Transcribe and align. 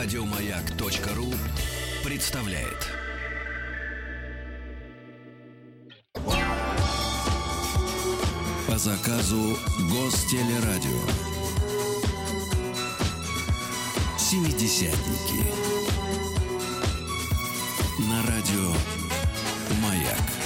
Радиомаяк.ру 0.00 1.26
представляет. 2.08 2.86
По 8.68 8.78
заказу 8.78 9.56
Гостелерадио. 9.90 11.00
Семидесятники. 14.16 15.42
На 18.08 18.22
радио 18.22 18.70
Маяк. 19.82 20.38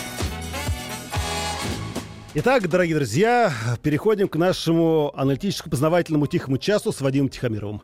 Итак, 2.35 2.67
дорогие 2.67 2.97
друзья, 2.97 3.53
переходим 3.83 4.27
к 4.27 4.37
нашему 4.37 5.13
аналитическо-познавательному 5.15 6.27
тихому 6.27 6.57
часу 6.57 6.91
с 6.91 7.03
Вадимом 7.03 7.29
Тихомировым. 7.29 7.83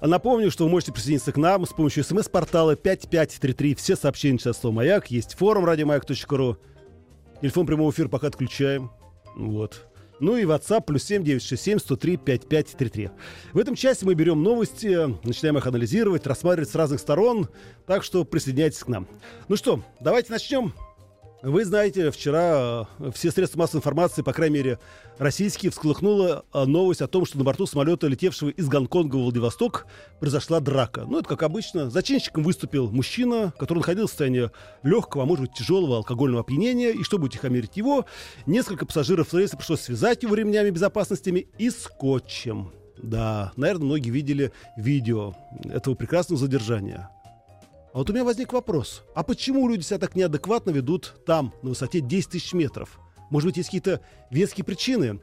Напомню, 0.00 0.50
что 0.50 0.64
вы 0.64 0.70
можете 0.70 0.92
присоединиться 0.92 1.32
к 1.32 1.36
нам 1.36 1.66
с 1.66 1.70
помощью 1.70 2.04
смс-портала 2.04 2.76
5533. 2.76 3.74
Все 3.74 3.96
сообщения 3.96 4.38
сейчас 4.38 4.60
слово 4.60 4.76
«Маяк». 4.76 5.10
Есть 5.10 5.34
форум 5.34 5.64
радиомаяк.ру. 5.64 6.56
Телефон 7.40 7.66
прямого 7.66 7.90
эфира 7.90 8.08
пока 8.08 8.28
отключаем. 8.28 8.92
Вот. 9.34 9.86
Ну 10.20 10.36
и 10.36 10.44
WhatsApp 10.44 10.84
плюс 10.84 11.04
7 11.04 11.24
967 11.24 11.78
103 11.78 12.16
5533. 12.16 13.10
В 13.52 13.58
этом 13.58 13.74
части 13.74 14.04
мы 14.04 14.14
берем 14.14 14.42
новости, 14.42 15.16
начинаем 15.24 15.58
их 15.58 15.66
анализировать, 15.66 16.26
рассматривать 16.26 16.70
с 16.70 16.74
разных 16.74 17.00
сторон. 17.00 17.48
Так 17.86 18.04
что 18.04 18.24
присоединяйтесь 18.24 18.82
к 18.82 18.88
нам. 18.88 19.08
Ну 19.48 19.56
что, 19.56 19.82
давайте 20.00 20.32
начнем. 20.32 20.74
Вы 21.40 21.64
знаете, 21.64 22.10
вчера 22.10 22.88
э, 22.98 23.10
все 23.14 23.30
средства 23.30 23.60
массовой 23.60 23.78
информации, 23.78 24.22
по 24.22 24.32
крайней 24.32 24.56
мере, 24.56 24.78
российские, 25.18 25.70
всколыхнула 25.70 26.44
э, 26.52 26.64
новость 26.64 27.00
о 27.00 27.06
том, 27.06 27.24
что 27.26 27.38
на 27.38 27.44
борту 27.44 27.64
самолета, 27.64 28.08
летевшего 28.08 28.48
из 28.48 28.66
Гонконга 28.66 29.14
в 29.14 29.20
Владивосток, 29.20 29.86
произошла 30.18 30.58
драка. 30.58 31.04
Ну, 31.08 31.20
это 31.20 31.28
как 31.28 31.44
обычно. 31.44 31.90
Зачинщиком 31.90 32.42
выступил 32.42 32.90
мужчина, 32.90 33.52
который 33.56 33.78
находился 33.78 34.08
в 34.08 34.10
состоянии 34.10 34.50
легкого, 34.82 35.22
а 35.22 35.26
может 35.26 35.46
быть, 35.46 35.54
тяжелого 35.54 35.98
алкогольного 35.98 36.40
опьянения. 36.40 36.90
И 36.90 37.04
чтобы 37.04 37.26
утихомирить 37.26 37.76
его, 37.76 38.04
несколько 38.46 38.84
пассажиров 38.84 39.32
рейса 39.32 39.56
пришлось 39.56 39.82
связать 39.82 40.24
его 40.24 40.34
ремнями 40.34 40.70
безопасности 40.70 41.46
и 41.56 41.70
скотчем. 41.70 42.72
Да, 43.00 43.52
наверное, 43.54 43.86
многие 43.86 44.10
видели 44.10 44.50
видео 44.76 45.36
этого 45.64 45.94
прекрасного 45.94 46.40
задержания. 46.40 47.10
А 47.92 47.98
вот 47.98 48.10
у 48.10 48.12
меня 48.12 48.24
возник 48.24 48.52
вопрос. 48.52 49.04
А 49.14 49.22
почему 49.22 49.68
люди 49.68 49.82
себя 49.82 49.98
так 49.98 50.14
неадекватно 50.14 50.70
ведут 50.70 51.14
там, 51.24 51.54
на 51.62 51.70
высоте 51.70 52.00
10 52.00 52.30
тысяч 52.30 52.52
метров? 52.52 52.98
Может 53.30 53.48
быть, 53.48 53.56
есть 53.56 53.68
какие-то 53.68 54.00
веские 54.30 54.64
причины? 54.64 55.20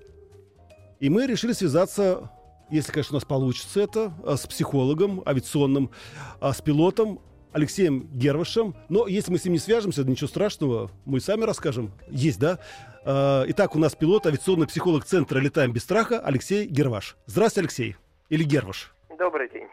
И 0.99 1.09
мы 1.09 1.27
решили 1.27 1.51
связаться, 1.51 2.31
если, 2.69 2.91
конечно, 2.91 3.13
у 3.13 3.17
нас 3.17 3.25
получится 3.25 3.81
это, 3.81 4.13
а, 4.23 4.35
с 4.37 4.47
психологом 4.47 5.21
авиационным, 5.25 5.91
а, 6.39 6.53
с 6.53 6.61
пилотом 6.61 7.21
Алексеем 7.51 8.09
Гервашем. 8.13 8.75
Но 8.89 9.07
если 9.07 9.31
мы 9.31 9.37
с 9.37 9.45
ним 9.45 9.53
не 9.53 9.59
свяжемся, 9.59 10.03
ничего 10.03 10.27
страшного, 10.27 10.89
мы 11.05 11.19
сами 11.19 11.43
расскажем. 11.43 11.91
Есть, 12.09 12.39
да? 12.39 12.59
А, 13.03 13.43
итак, 13.47 13.75
у 13.75 13.79
нас 13.79 13.95
пилот, 13.95 14.25
авиационный 14.25 14.67
психолог 14.67 15.05
Центра 15.05 15.39
«Летаем 15.39 15.71
без 15.71 15.83
страха» 15.83 16.19
Алексей 16.19 16.65
Герваш. 16.65 17.15
Здравствуйте, 17.27 17.65
Алексей. 17.65 17.95
Или 18.29 18.43
Герваш. 18.43 18.93
Добрый 19.19 19.49
день. 19.49 19.67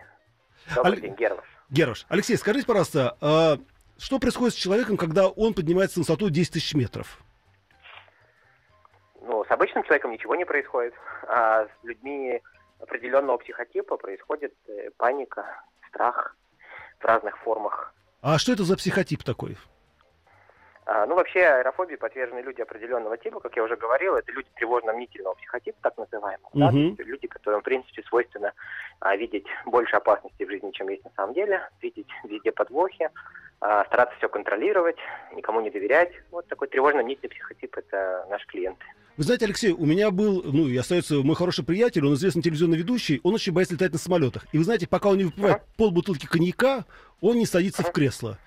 Добрый 0.74 0.94
Аль... 0.94 1.00
день, 1.00 1.14
Герваш. 1.16 1.51
Герош, 1.72 2.04
Алексей, 2.10 2.36
скажите, 2.36 2.66
пожалуйста, 2.66 3.16
а 3.22 3.56
что 3.96 4.18
происходит 4.18 4.52
с 4.52 4.58
человеком, 4.58 4.98
когда 4.98 5.28
он 5.28 5.54
поднимается 5.54 5.98
на 5.98 6.02
высоту 6.02 6.28
10 6.28 6.52
тысяч 6.52 6.74
метров? 6.74 7.18
Ну, 9.22 9.42
с 9.42 9.50
обычным 9.50 9.82
человеком 9.84 10.12
ничего 10.12 10.34
не 10.34 10.44
происходит, 10.44 10.92
а 11.26 11.64
с 11.64 11.84
людьми 11.84 12.42
определенного 12.78 13.38
психотипа 13.38 13.96
происходит 13.96 14.52
э, 14.68 14.90
паника, 14.98 15.62
страх 15.88 16.36
в 17.00 17.04
разных 17.06 17.38
формах. 17.38 17.94
А 18.20 18.36
что 18.36 18.52
это 18.52 18.64
за 18.64 18.76
психотип 18.76 19.22
такой? 19.22 19.56
А, 20.84 21.06
ну, 21.06 21.14
вообще, 21.14 21.40
аэрофобии 21.40 21.94
подвержены 21.94 22.40
люди 22.40 22.60
определенного 22.60 23.16
типа, 23.16 23.40
как 23.40 23.54
я 23.56 23.62
уже 23.62 23.76
говорил, 23.76 24.16
это 24.16 24.32
люди 24.32 24.48
тревожно-мнительного 24.56 25.34
психотипа, 25.34 25.78
так 25.82 25.96
называемого. 25.96 26.48
Угу. 26.52 26.96
Да? 26.96 27.04
люди, 27.04 27.28
которым, 27.28 27.60
в 27.60 27.64
принципе, 27.64 28.02
свойственно 28.02 28.52
а, 29.00 29.16
видеть 29.16 29.46
больше 29.66 29.94
опасностей 29.96 30.44
в 30.44 30.50
жизни, 30.50 30.70
чем 30.72 30.88
есть 30.88 31.04
на 31.04 31.10
самом 31.16 31.34
деле, 31.34 31.68
видеть 31.80 32.08
везде 32.24 32.50
подвохи, 32.50 33.10
а, 33.60 33.84
стараться 33.84 34.16
все 34.18 34.28
контролировать, 34.28 34.98
никому 35.34 35.60
не 35.60 35.70
доверять. 35.70 36.12
Вот 36.32 36.48
такой 36.48 36.66
тревожно-мнительный 36.66 37.30
психотип– 37.30 37.76
это 37.76 38.26
наши 38.28 38.46
клиенты. 38.46 38.84
Вы 39.16 39.24
знаете, 39.24 39.44
Алексей, 39.44 39.72
у 39.72 39.84
меня 39.84 40.10
был, 40.10 40.42
ну, 40.42 40.66
и 40.66 40.76
остается 40.76 41.16
мой 41.16 41.36
хороший 41.36 41.64
приятель, 41.64 42.04
он 42.04 42.14
известный 42.14 42.42
телевизионный 42.42 42.78
ведущий, 42.78 43.20
он 43.22 43.34
очень 43.34 43.52
боится 43.52 43.74
летать 43.74 43.92
на 43.92 43.98
самолетах. 43.98 44.46
И 44.52 44.58
вы 44.58 44.64
знаете, 44.64 44.88
пока 44.88 45.10
он 45.10 45.18
не 45.18 45.24
выпивает 45.24 45.58
uh-huh. 45.58 45.76
полбутылки 45.76 46.26
коньяка, 46.26 46.86
он 47.20 47.36
не 47.36 47.46
садится 47.46 47.82
uh-huh. 47.82 47.90
в 47.90 47.92
кресло. 47.92 48.38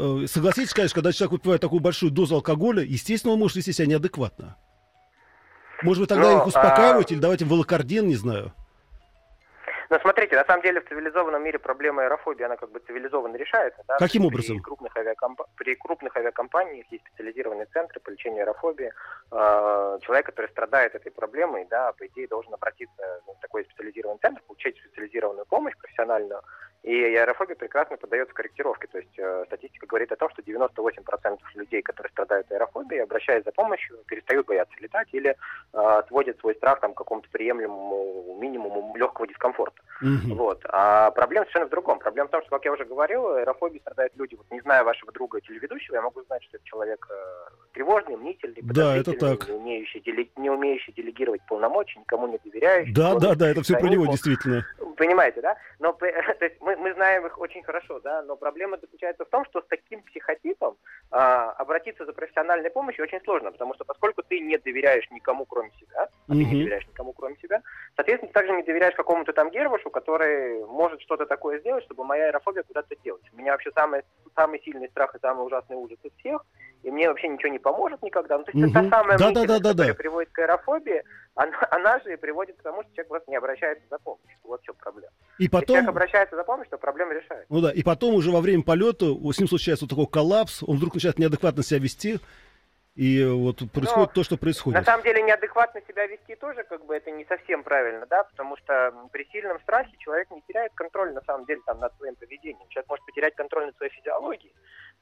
Э, 0.00 0.26
согласитесь, 0.26 0.72
конечно, 0.72 0.94
когда 0.94 1.12
человек 1.12 1.32
выпивает 1.32 1.60
такую 1.60 1.80
большую 1.80 2.10
дозу 2.10 2.36
алкоголя, 2.36 2.82
естественно, 2.82 3.34
он 3.34 3.38
может 3.38 3.56
вести 3.56 3.72
себя 3.72 3.86
неадекватно. 3.86 4.56
Может 5.82 6.00
быть, 6.02 6.08
тогда 6.08 6.32
Но, 6.32 6.38
их 6.38 6.46
успокаивать 6.46 7.10
а... 7.10 7.14
или 7.14 7.20
давать 7.20 7.42
им 7.42 7.48
волокордин, 7.48 8.06
не 8.06 8.16
знаю. 8.16 8.52
Ну, 9.90 9.98
смотрите, 10.00 10.36
на 10.36 10.44
самом 10.44 10.62
деле 10.62 10.80
в 10.80 10.88
цивилизованном 10.88 11.42
мире 11.42 11.58
проблема 11.58 12.04
аэрофобии, 12.04 12.44
она 12.44 12.56
как 12.56 12.70
бы 12.70 12.78
цивилизованно 12.78 13.34
решается. 13.36 13.82
Да? 13.88 13.98
Каким 13.98 14.24
образом? 14.24 14.56
При 14.56 14.62
крупных, 14.62 14.96
авиакомп... 14.96 15.42
При 15.56 15.74
крупных 15.74 16.16
авиакомпаниях 16.16 16.86
есть 16.92 17.04
специализированные 17.08 17.66
центры 17.66 17.98
по 17.98 18.10
лечению 18.10 18.42
аэрофобии. 18.44 18.92
Э, 19.32 19.98
человек, 20.02 20.26
который 20.26 20.48
страдает 20.50 20.94
этой 20.94 21.10
проблемой, 21.10 21.66
да, 21.68 21.92
по 21.92 22.06
идее, 22.06 22.28
должен 22.28 22.54
обратиться 22.54 23.20
в 23.26 23.40
такой 23.40 23.64
специализированный 23.64 24.20
центр, 24.20 24.40
получить 24.46 24.78
специализированную 24.78 25.44
помощь 25.46 25.76
профессиональную, 25.76 26.40
и 26.82 27.14
аэрофобия 27.14 27.56
прекрасно 27.56 27.96
поддается 27.98 28.34
корректировке. 28.34 28.86
То 28.86 28.98
есть 28.98 29.18
э, 29.18 29.44
статистика 29.46 29.86
говорит 29.86 30.12
о 30.12 30.16
том, 30.16 30.30
что 30.30 30.40
98% 30.42 31.38
людей, 31.54 31.82
которые 31.82 32.10
страдают 32.10 32.50
аэрофобией, 32.50 33.02
обращаясь 33.02 33.44
за 33.44 33.52
помощью, 33.52 33.98
перестают 34.06 34.46
бояться 34.46 34.74
летать 34.80 35.08
или 35.12 35.30
э, 35.30 35.36
отводят 35.72 36.38
свой 36.40 36.54
страх 36.54 36.80
там, 36.80 36.94
к 36.94 36.98
какому-то 36.98 37.28
приемлемому 37.30 38.38
минимуму 38.40 38.96
легкого 38.96 39.26
дискомфорта. 39.26 39.82
Mm-hmm. 40.02 40.34
Вот. 40.34 40.60
А 40.64 41.10
проблема 41.10 41.44
совершенно 41.44 41.66
в 41.66 41.70
другом. 41.70 41.98
Проблема 41.98 42.28
в 42.28 42.30
том, 42.30 42.40
что, 42.42 42.50
как 42.50 42.64
я 42.64 42.72
уже 42.72 42.86
говорил, 42.86 43.28
аэрофобией 43.28 43.80
страдают 43.82 44.16
люди. 44.16 44.34
Вот 44.34 44.46
не 44.50 44.60
зная 44.60 44.82
вашего 44.82 45.12
друга 45.12 45.40
телеведущего, 45.42 45.96
я 45.96 46.02
могу 46.02 46.22
знать, 46.22 46.42
что 46.44 46.56
это 46.56 46.64
человек 46.64 47.06
э, 47.10 47.50
тревожный, 47.74 48.16
мнительный, 48.16 48.60
да, 48.62 48.96
это 48.96 49.12
так. 49.12 49.48
Не, 49.48 49.54
умеющий, 49.54 50.00
деле, 50.00 50.28
не 50.36 50.48
умеющий 50.48 50.92
делегировать 50.92 51.42
полномочия, 51.46 52.00
никому 52.00 52.28
не 52.28 52.38
доверяющий. 52.38 52.94
Да, 52.94 53.14
да, 53.16 53.34
да, 53.34 53.48
это 53.48 53.62
все 53.62 53.78
про 53.78 53.88
него 53.88 54.06
действительно. 54.06 54.64
Понимаете, 54.96 55.40
да? 55.40 55.56
Но 55.78 55.92
то 55.92 56.06
есть, 56.06 56.56
мы, 56.60 56.69
мы 56.76 56.94
знаем 56.94 57.26
их 57.26 57.38
очень 57.38 57.62
хорошо, 57.62 58.00
да, 58.00 58.22
но 58.22 58.36
проблема 58.36 58.78
заключается 58.78 59.24
в 59.24 59.28
том, 59.28 59.44
что 59.46 59.60
с 59.60 59.66
таким 59.66 60.02
психотипом 60.02 60.76
а, 61.10 61.50
обратиться 61.52 62.04
за 62.04 62.12
профессиональной 62.12 62.70
помощью 62.70 63.04
очень 63.04 63.20
сложно, 63.22 63.52
потому 63.52 63.74
что 63.74 63.84
поскольку 63.84 64.22
ты 64.22 64.40
не 64.40 64.58
доверяешь 64.58 65.10
никому, 65.10 65.44
кроме 65.46 65.70
себя, 65.80 66.08
а 66.28 66.32
mm-hmm. 66.32 66.34
ты 66.36 66.44
не 66.44 66.62
доверяешь 66.62 66.88
никому, 66.88 67.12
кроме 67.12 67.36
себя, 67.36 67.62
соответственно, 67.96 68.28
ты 68.28 68.34
также 68.34 68.52
не 68.52 68.62
доверяешь 68.62 68.94
какому-то 68.94 69.32
там 69.32 69.50
Гервашу, 69.50 69.90
который 69.90 70.64
может 70.66 71.00
что-то 71.02 71.26
такое 71.26 71.58
сделать, 71.60 71.84
чтобы 71.84 72.04
моя 72.04 72.26
аэрофобия 72.26 72.62
куда-то 72.62 72.94
делать. 72.96 73.22
У 73.32 73.36
меня 73.36 73.52
вообще 73.52 73.70
самый, 73.74 74.02
самый 74.34 74.60
сильный 74.62 74.88
страх 74.88 75.14
и 75.14 75.20
самый 75.20 75.46
ужасный 75.46 75.76
ужас 75.76 75.98
из 76.02 76.12
всех, 76.18 76.44
и 76.82 76.90
мне 76.90 77.08
вообще 77.08 77.28
ничего 77.28 77.52
не 77.52 77.58
поможет 77.58 78.02
никогда. 78.02 78.38
Ну, 78.38 78.44
то 78.44 78.50
есть 78.52 78.64
mm-hmm. 78.64 78.70
это 78.70 78.90
та 78.90 78.96
самая 78.98 79.18
да, 79.18 79.30
мысль, 79.30 79.34
да, 79.34 79.46
да, 79.46 79.58
да, 79.58 79.70
которая 79.70 79.92
да. 79.92 79.94
приводит 79.94 80.32
к 80.32 80.38
аэрофобии, 80.38 81.02
она, 81.34 81.52
она 81.70 81.98
же 82.00 82.12
и 82.12 82.16
приводит 82.16 82.56
к 82.56 82.62
тому, 82.62 82.82
что 82.82 82.92
человек 82.94 83.08
просто 83.08 83.30
не 83.30 83.36
обращается 83.36 83.84
за 83.90 83.98
помощью. 83.98 84.38
Вот 84.44 84.60
в 84.60 84.64
чем 84.64 84.74
проблема. 84.76 85.12
И 85.38 85.48
потом... 85.48 85.60
Если 85.60 85.72
человек 85.72 85.88
обращается 85.88 86.36
за 86.36 86.44
помощью, 86.44 86.70
то 86.70 86.78
проблема 86.78 87.14
решается. 87.14 87.46
Ну 87.48 87.60
да, 87.60 87.70
и 87.70 87.82
потом 87.82 88.14
уже 88.14 88.30
во 88.30 88.40
время 88.40 88.62
полета 88.62 89.06
с 89.06 89.38
ним 89.38 89.48
случается 89.48 89.84
вот 89.84 89.90
такой 89.90 90.06
коллапс, 90.06 90.62
он 90.62 90.76
вдруг 90.76 90.94
начинает 90.94 91.18
неадекватно 91.18 91.62
себя 91.62 91.78
вести, 91.80 92.18
и 92.96 93.24
вот 93.24 93.58
происходит 93.72 94.08
Но, 94.10 94.14
то, 94.14 94.24
что 94.24 94.36
происходит. 94.36 94.78
На 94.78 94.84
самом 94.84 95.04
деле 95.04 95.22
неадекватно 95.22 95.80
себя 95.86 96.06
вести 96.06 96.34
тоже 96.34 96.64
как 96.64 96.84
бы 96.84 96.96
это 96.96 97.10
не 97.10 97.24
совсем 97.24 97.62
правильно, 97.62 98.04
да, 98.06 98.24
потому 98.24 98.56
что 98.56 98.92
при 99.12 99.24
сильном 99.32 99.60
страхе 99.60 99.96
человек 99.98 100.30
не 100.30 100.42
теряет 100.42 100.72
контроль 100.74 101.12
на 101.12 101.22
самом 101.22 101.46
деле 101.46 101.60
там 101.64 101.78
над 101.78 101.96
своим 101.96 102.16
поведением. 102.16 102.68
Человек 102.68 102.88
может 102.88 103.06
потерять 103.06 103.34
контроль 103.36 103.66
над 103.66 103.76
своей 103.76 103.92
физиологией, 103.92 104.52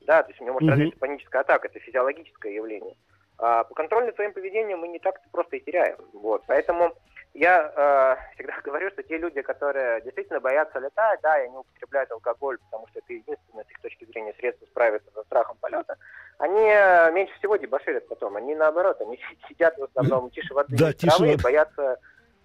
да, 0.08 0.22
то 0.22 0.30
есть 0.30 0.40
у 0.40 0.44
него 0.44 0.54
может 0.54 0.70
развиться 0.70 0.98
паническая 0.98 1.42
атака, 1.42 1.68
это 1.68 1.78
физиологическое 1.80 2.52
явление. 2.52 2.96
А 3.36 3.62
по 3.64 3.74
контролю 3.74 4.06
над 4.06 4.16
своим 4.16 4.32
поведением 4.32 4.80
мы 4.80 4.88
не 4.88 4.98
так 4.98 5.20
просто 5.30 5.56
и 5.56 5.60
теряем. 5.60 5.98
Вот, 6.14 6.42
поэтому 6.46 6.94
я 7.34 7.70
э, 7.76 8.16
всегда 8.34 8.54
говорю, 8.64 8.90
что 8.90 9.02
те 9.02 9.18
люди, 9.18 9.42
которые 9.42 10.00
действительно 10.00 10.40
боятся 10.40 10.78
летать, 10.78 11.20
да, 11.22 11.38
и 11.38 11.44
они 11.44 11.58
употребляют 11.58 12.10
алкоголь, 12.10 12.56
потому 12.70 12.88
что 12.88 13.00
это 13.00 13.12
единственное 13.12 13.64
с 13.64 13.70
их 13.70 13.80
точки 13.82 14.06
зрения 14.06 14.34
средство 14.38 14.64
справиться 14.64 15.10
со 15.14 15.22
страхом 15.24 15.58
полета, 15.60 15.96
они 16.38 16.66
э, 16.66 17.12
меньше 17.12 17.34
всего 17.38 17.56
дебоширят 17.56 18.08
потом. 18.08 18.36
Они 18.36 18.54
наоборот, 18.54 18.98
они 19.02 19.20
сидят 19.48 19.76
в 19.76 19.84
основном 19.84 20.30
тише 20.30 20.54
воды 20.54 20.74
да, 20.74 20.94
тише 20.94 21.16
травы, 21.16 21.36
боятся 21.36 21.98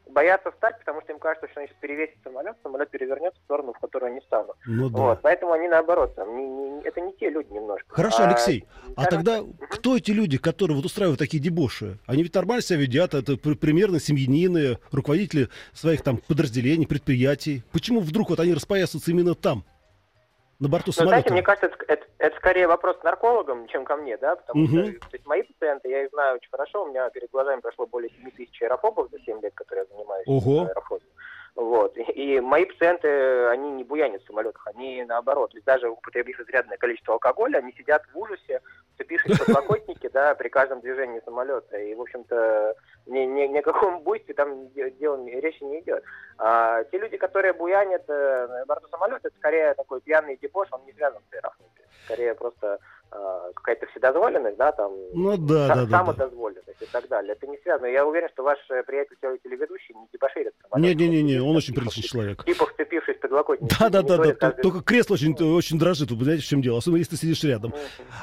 боятся 0.10 0.52
встать, 0.52 0.78
потому 0.80 1.02
что 1.02 1.14
им 1.14 1.20
кажется, 1.20 1.48
что 1.50 1.60
они 1.60 1.68
сейчас 1.70 1.78
перевесят 1.82 2.16
самолет, 2.24 2.56
самолет 2.64 2.90
перевернется 2.90 3.40
в 3.40 3.44
сторону, 3.46 3.74
в 3.74 3.80
которую 3.80 4.12
они 4.12 4.22
станут. 4.22 4.56
Ну 4.66 4.90
да. 4.90 4.98
Вот, 5.00 5.22
поэтому 5.22 5.54
они 5.54 5.68
наоборот, 5.68 6.16
там, 6.16 6.36
не- 6.38 6.46
не- 6.48 6.82
это 6.84 7.02
не 7.02 7.14
те 7.14 7.30
люди 7.30 7.52
немножко. 7.52 7.86
Хорошо, 7.90 8.24
А, 8.24 8.28
Алексей, 8.28 8.66
а 8.96 9.06
тогда 9.06 9.42
мгм. 9.42 9.54
кто 9.70 9.98
эти 9.98 10.12
люди, 10.12 10.38
которые 10.38 10.76
вот 10.76 10.86
устраивают 10.86 11.20
такие 11.20 11.42
дебоши? 11.42 11.98
Они 12.06 12.24
ведь 12.24 12.34
нормально 12.36 12.62
себя 12.62 12.80
ведят, 12.80 13.14
это 13.14 13.38
пр- 13.38 13.56
примерно 13.56 14.00
семьянины, 14.00 14.78
руководители 14.92 15.50
своих 15.74 16.02
там 16.02 16.18
подразделений, 16.18 16.86
предприятий. 16.88 17.64
Почему 17.72 18.00
вдруг 18.02 18.30
вот 18.30 18.40
они 18.40 18.54
распоясываются 18.54 19.12
именно 19.12 19.36
там, 19.36 19.64
на 20.64 20.70
борту 20.70 20.88
Ну, 20.88 20.94
самолета? 20.94 21.10
знаете, 21.10 21.32
мне 21.32 21.42
кажется, 21.44 21.68
это, 21.68 21.84
это- 21.94 22.06
это 22.18 22.36
скорее 22.38 22.68
вопрос 22.68 22.98
к 22.98 23.04
наркологам, 23.04 23.68
чем 23.68 23.84
ко 23.86 23.96
мне, 23.98 24.18
да, 24.18 24.36
потому 24.38 24.62
Мгм. 24.66 24.86
что 24.96 25.00
то 25.10 25.14
есть 25.18 25.26
мои 25.28 25.44
пациенты, 25.44 25.90
я 25.90 26.04
их 26.04 26.10
знаю 26.12 26.36
очень 26.38 26.50
хорошо, 26.50 26.84
у 26.84 26.88
меня 26.88 27.10
перед 27.10 27.30
глазами 27.32 27.60
прошло 27.62 27.86
более 27.86 28.10
7 28.12 28.32
тысяч 28.32 28.62
аэрофобов 28.62 29.12
за 29.12 29.20
7 29.20 29.42
лет, 29.42 29.54
которые 29.54 29.86
я 29.90 29.96
занимаюсь 29.96 30.26
Ого. 30.28 30.66
аэрофобией. 30.68 31.10
Вот. 31.56 31.96
И, 31.98 32.40
мои 32.40 32.66
пациенты, 32.66 33.46
они 33.50 33.70
не 33.74 33.84
буянят 33.84 34.24
в 34.24 34.26
самолетах, 34.26 34.66
они 34.74 35.04
наоборот. 35.06 35.54
Есть 35.54 35.66
даже 35.68 35.88
употребив 35.88 36.40
изрядное 36.40 36.78
количество 36.78 37.14
алкоголя, 37.14 37.58
они 37.60 37.72
сидят 37.74 38.02
в 38.12 38.18
ужасе, 38.18 38.62
вцепившись 38.96 39.38
в 39.40 39.46
подлокотники, 39.46 39.83
да, 40.14 40.36
при 40.36 40.48
каждом 40.48 40.80
движении 40.80 41.22
самолета. 41.26 41.78
И, 41.78 41.94
в 41.96 42.02
общем-то, 42.02 42.76
ни, 43.08 43.20
ни, 43.20 43.48
ни 43.48 43.58
о 43.58 43.62
каком 43.62 44.02
буйстве 44.02 44.34
там 44.34 44.70
де- 44.70 44.92
дело, 44.92 45.24
речи 45.26 45.64
не 45.64 45.82
идет. 45.82 46.04
А 46.38 46.84
те 46.86 46.98
люди, 46.98 47.18
которые 47.18 47.54
буянят 47.54 48.04
э, 48.08 48.48
на 48.48 48.66
борту 48.66 48.88
самолета, 48.88 49.28
это 49.28 49.36
скорее 49.38 49.74
такой 49.74 50.00
пьяный 50.02 50.38
дебош, 50.38 50.68
он 50.72 50.86
не 50.86 50.94
связан 50.94 51.22
с 51.30 51.34
аэрофобией. 51.34 51.88
Скорее 52.06 52.34
просто 52.36 52.80
какая-то 53.56 53.86
вседозволенность, 53.88 54.58
да, 54.58 54.72
там, 54.72 54.92
Ну 55.14 55.38
да, 55.38 55.68
да, 55.68 55.76
да, 55.76 55.86
да. 55.86 55.98
самодозволенность 56.00 56.82
и 56.82 56.86
так 56.92 57.08
далее. 57.08 57.34
Это 57.34 57.48
не 57.48 57.58
связано. 57.60 57.86
Я 57.88 58.06
уверен, 58.06 58.28
что 58.34 58.44
ваш 58.44 58.58
э, 58.70 58.84
приятель 58.84 59.16
теле- 59.22 59.40
телеведущий 59.44 59.94
не 59.96 60.08
дебоширит. 60.12 60.54
самолет. 60.70 60.98
Не-не-не, 60.98 61.40
он 61.40 61.56
очень 61.56 61.74
приличный 61.74 62.04
человек. 62.04 62.44
Типа 62.46 62.66
вцепившись 62.66 63.18
подлокотник. 63.22 63.70
Да, 63.80 63.90
да, 63.90 64.02
да, 64.02 64.18
да. 64.18 64.52
Только 64.52 64.82
кресло 64.82 65.14
очень, 65.14 65.34
очень 65.36 65.78
дрожит. 65.80 66.12
Вы 66.12 66.24
знаете, 66.24 66.44
в 66.44 66.48
чем 66.48 66.62
дело? 66.62 66.80
Особенно 66.80 66.98
если 67.00 67.12
ты 67.12 67.22
сидишь 67.22 67.44
рядом. 67.44 67.74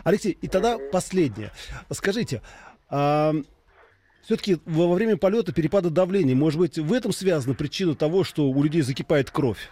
Алексей, 0.05 0.37
и 0.41 0.49
тогда 0.49 0.79
последнее. 0.93 1.51
Скажите, 1.93 2.43
все-таки 4.23 4.59
во 4.67 4.93
время 4.95 5.17
полета 5.17 5.53
перепада 5.53 5.91
давления, 5.91 6.35
может 6.35 6.59
быть, 6.59 6.79
в 6.79 6.93
этом 6.93 7.13
связана 7.13 7.55
причина 7.55 7.95
того, 7.95 8.25
что 8.25 8.45
у 8.45 8.63
людей 8.63 8.83
закипает 8.83 9.31
кровь? 9.31 9.71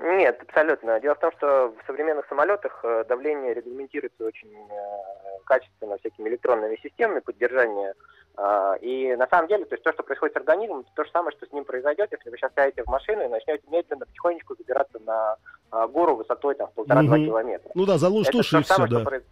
Нет, 0.00 0.40
абсолютно. 0.48 0.98
Дело 1.00 1.14
в 1.14 1.18
том, 1.20 1.32
что 1.32 1.74
в 1.82 1.86
современных 1.86 2.26
самолетах 2.26 2.80
э, 2.82 3.04
давление 3.08 3.52
регламентируется 3.54 4.24
очень 4.24 4.48
э, 4.70 5.38
качественно 5.44 5.98
всякими 5.98 6.28
электронными 6.30 6.76
системами 6.82 7.20
поддержания. 7.20 7.94
А, 8.34 8.76
И 8.80 9.14
на 9.16 9.26
самом 9.28 9.48
деле, 9.48 9.66
то 9.66 9.74
есть 9.74 9.84
то, 9.84 9.92
что 9.92 10.02
происходит 10.02 10.32
с 10.34 10.38
организмом, 10.38 10.80
это 10.80 10.88
то 10.94 11.04
же 11.04 11.10
самое, 11.10 11.36
что 11.36 11.44
с 11.46 11.52
ним 11.52 11.64
произойдет, 11.66 12.10
если 12.10 12.30
вы 12.30 12.38
сейчас 12.38 12.52
сядете 12.54 12.82
в 12.84 12.86
машину 12.86 13.22
и 13.24 13.28
начнете 13.28 13.62
медленно, 13.70 14.06
потихонечку 14.06 14.56
забираться 14.56 14.98
на 15.00 15.36
а, 15.70 15.86
гору 15.88 16.16
высотой 16.16 16.54
там 16.54 16.70
полтора-два 16.74 17.16
Мгм. 17.18 17.26
километра. 17.26 17.70
Ну 17.74 17.84
да, 17.84 17.98
заложишь 17.98 18.28
Это 18.30 18.38
уши 18.38 18.50
то 18.52 18.60
и 18.60 18.64
самое, 18.64 18.88
все, 18.88 18.96
что 18.96 19.04
да. 19.04 19.10
произ- 19.10 19.24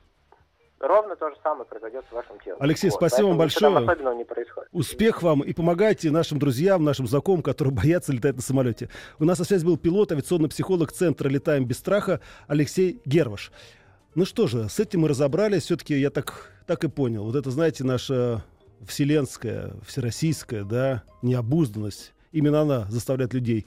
Ровно 0.80 1.14
то 1.14 1.28
же 1.28 1.36
самое 1.42 1.66
произойдет 1.66 2.06
с 2.08 2.12
вашим 2.12 2.40
телом. 2.40 2.56
Алексей, 2.58 2.90
спасибо 2.90 3.26
вам 3.28 3.38
Поэтому 3.38 3.60
там 3.60 3.74
большое. 3.74 3.92
особенного 3.92 4.14
не 4.14 4.24
происходит. 4.24 4.70
Успех 4.72 5.22
вам 5.22 5.42
и 5.42 5.52
помогайте 5.52 6.10
нашим 6.10 6.38
друзьям, 6.38 6.82
нашим 6.82 7.06
знакомым, 7.06 7.42
которые 7.42 7.74
боятся 7.76 8.12
летать 8.12 8.36
на 8.36 8.42
самолете. 8.42 8.88
У 9.18 9.26
нас 9.26 9.38
на 9.38 9.44
связи 9.44 9.64
был 9.64 9.76
пилот, 9.76 10.10
авиационный 10.10 10.48
психолог 10.48 10.90
Центра 10.90 11.28
«Летаем 11.28 11.66
без 11.66 11.76
страха» 11.76 12.20
Алексей 12.48 13.02
Герваш. 13.04 13.52
Ну 14.14 14.24
что 14.24 14.46
же, 14.46 14.70
с 14.70 14.80
этим 14.80 15.00
мы 15.00 15.08
разобрались. 15.08 15.64
Все-таки 15.64 15.98
я 15.98 16.08
так, 16.08 16.50
так 16.66 16.82
и 16.82 16.88
понял. 16.88 17.24
Вот 17.24 17.36
это, 17.36 17.50
знаете, 17.50 17.84
наша 17.84 18.42
вселенская, 18.82 19.74
всероссийская, 19.86 20.64
да, 20.64 21.02
необузданность. 21.20 22.14
Именно 22.32 22.62
она 22.62 22.86
заставляет 22.88 23.34
людей 23.34 23.66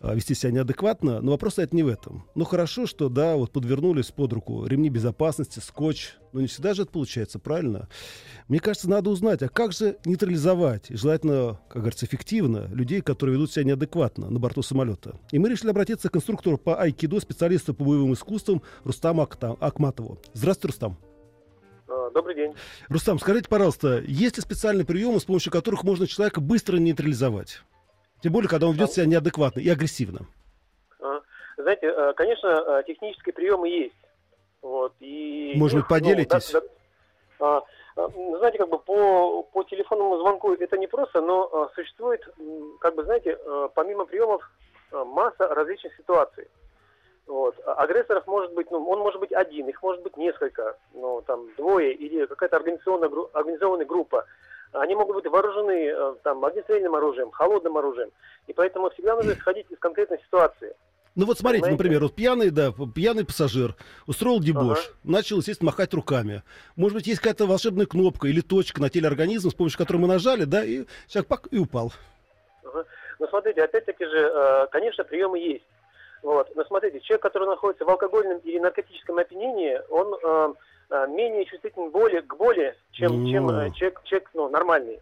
вести 0.00 0.34
себя 0.34 0.52
неадекватно, 0.52 1.20
но 1.20 1.32
вопрос 1.32 1.54
стоит 1.54 1.74
не 1.74 1.82
в 1.82 1.88
этом. 1.88 2.24
Ну 2.34 2.44
хорошо, 2.44 2.86
что, 2.86 3.08
да, 3.08 3.36
вот 3.36 3.52
подвернулись 3.52 4.10
под 4.10 4.32
руку 4.32 4.66
ремни 4.66 4.88
безопасности, 4.88 5.58
скотч, 5.58 6.14
но 6.32 6.40
не 6.40 6.46
всегда 6.46 6.74
же 6.74 6.82
это 6.82 6.92
получается, 6.92 7.38
правильно? 7.38 7.88
Мне 8.48 8.60
кажется, 8.60 8.88
надо 8.88 9.10
узнать, 9.10 9.42
а 9.42 9.48
как 9.48 9.72
же 9.72 9.98
нейтрализовать, 10.04 10.90
и 10.90 10.96
желательно, 10.96 11.60
как 11.68 11.82
говорится, 11.82 12.06
эффективно, 12.06 12.68
людей, 12.72 13.02
которые 13.02 13.34
ведут 13.34 13.52
себя 13.52 13.64
неадекватно 13.64 14.30
на 14.30 14.38
борту 14.38 14.62
самолета. 14.62 15.18
И 15.32 15.38
мы 15.38 15.50
решили 15.50 15.70
обратиться 15.70 16.08
к 16.08 16.16
инструктору 16.16 16.56
по 16.56 16.80
айкидо, 16.80 17.20
специалисту 17.20 17.74
по 17.74 17.84
боевым 17.84 18.14
искусствам 18.14 18.62
Рустаму 18.84 19.22
Акматову. 19.22 20.18
Здравствуйте, 20.32 20.68
Рустам. 20.68 20.98
Э, 21.88 22.10
Добрый 22.14 22.34
день. 22.34 22.54
Рустам, 22.88 23.18
скажите, 23.18 23.48
пожалуйста, 23.48 24.02
есть 24.06 24.36
ли 24.36 24.42
специальные 24.42 24.86
приемы, 24.86 25.20
с 25.20 25.24
помощью 25.24 25.52
которых 25.52 25.84
можно 25.84 26.06
человека 26.06 26.40
быстро 26.40 26.78
нейтрализовать? 26.78 27.62
Тем 28.22 28.32
более, 28.32 28.48
когда 28.48 28.66
он 28.66 28.74
ведет 28.74 28.92
себя 28.92 29.06
неадекватно 29.06 29.60
и 29.60 29.68
агрессивно. 29.68 30.20
А, 31.00 31.20
Знаете, 31.56 31.86
э, 31.86 32.12
конечно, 32.14 32.48
э, 32.48 32.82
технические 32.86 33.32
приемы 33.32 33.68
есть. 33.68 33.94
Вот, 34.62 34.92
и, 35.00 35.54
Может 35.56 35.78
быть, 35.78 35.90
ну, 35.90 35.96
поделитесь? 35.96 36.52
да- 36.52 36.60
да- 36.60 36.66
а, 37.40 37.62
а, 37.96 38.08
ну, 38.14 38.38
знаете, 38.38 38.58
как 38.58 38.68
бы 38.68 38.78
по, 38.78 39.42
по 39.44 39.62
телефонному 39.64 40.18
звонку 40.18 40.52
это 40.52 40.76
не 40.76 40.86
просто, 40.86 41.22
но 41.22 41.70
существует, 41.74 42.22
как 42.80 42.94
бы, 42.94 43.04
знаете, 43.04 43.38
э, 43.42 43.68
помимо 43.74 44.04
приемов 44.04 44.50
масса 44.92 45.48
различных 45.48 45.94
ситуаций. 45.96 46.48
Вот. 47.26 47.54
Агрессоров 47.64 48.26
может 48.26 48.52
быть, 48.54 48.70
ну, 48.72 48.84
он 48.88 48.98
может 48.98 49.20
быть 49.20 49.32
один, 49.32 49.68
их 49.68 49.80
может 49.82 50.02
быть 50.02 50.16
несколько, 50.16 50.76
ну, 50.92 51.22
там, 51.26 51.48
двое 51.56 51.92
или 51.94 52.26
какая-то 52.26 52.56
организационная, 52.56 53.10
организованная 53.32 53.86
группа. 53.86 54.26
Они 54.72 54.94
могут 54.94 55.16
быть 55.16 55.26
вооружены 55.26 55.88
э, 55.88 56.14
там, 56.22 56.44
огнестрельным 56.44 56.94
оружием, 56.94 57.30
холодным 57.30 57.76
оружием. 57.76 58.10
И 58.46 58.52
поэтому 58.52 58.90
всегда 58.90 59.16
нужно 59.16 59.32
исходить 59.32 59.66
из 59.70 59.78
конкретной 59.78 60.18
ситуации. 60.18 60.74
Ну 61.16 61.26
вот 61.26 61.38
смотрите, 61.38 61.64
Понимаете? 61.64 61.82
например, 61.82 62.02
вот 62.02 62.14
пьяный, 62.14 62.50
да, 62.50 62.72
пьяный 62.94 63.26
пассажир 63.26 63.74
устроил 64.06 64.38
дебош, 64.38 64.78
Ага. 64.78 64.96
начал, 65.02 65.38
естественно, 65.38 65.70
махать 65.70 65.92
руками. 65.92 66.44
Может 66.76 66.98
быть, 66.98 67.06
есть 67.08 67.20
какая-то 67.20 67.46
волшебная 67.46 67.86
кнопка 67.86 68.28
или 68.28 68.40
точка 68.40 68.80
на 68.80 68.90
теле 68.90 69.08
организма, 69.08 69.50
с 69.50 69.54
помощью 69.54 69.78
которой 69.78 69.96
мы 69.96 70.06
нажали, 70.06 70.44
да, 70.44 70.64
и 70.64 70.84
человек 71.08 71.28
пак, 71.28 71.48
и 71.50 71.58
упал. 71.58 71.92
Ага. 72.62 72.84
Но 73.18 73.26
смотрите, 73.26 73.62
опять-таки 73.62 74.04
же, 74.04 74.18
э, 74.18 74.66
конечно, 74.70 75.02
приемы 75.02 75.40
есть. 75.40 75.66
Вот. 76.22 76.48
Но 76.54 76.64
смотрите, 76.64 77.00
человек, 77.00 77.22
который 77.22 77.48
находится 77.48 77.84
в 77.84 77.88
алкогольном 77.88 78.38
или 78.38 78.58
наркотическом 78.58 79.18
опьянении, 79.18 79.80
он 79.90 80.14
э, 80.22 80.54
менее 81.08 81.44
чувствителен 81.44 81.90
боли, 81.90 82.20
к 82.20 82.34
боли, 82.36 82.74
чем, 82.92 83.24
Ну. 83.24 83.30
чем 83.30 83.50
э, 83.50 83.70
человек, 83.72 84.00
человек 84.04 84.30
ну, 84.34 84.48
нормальный. 84.48 85.00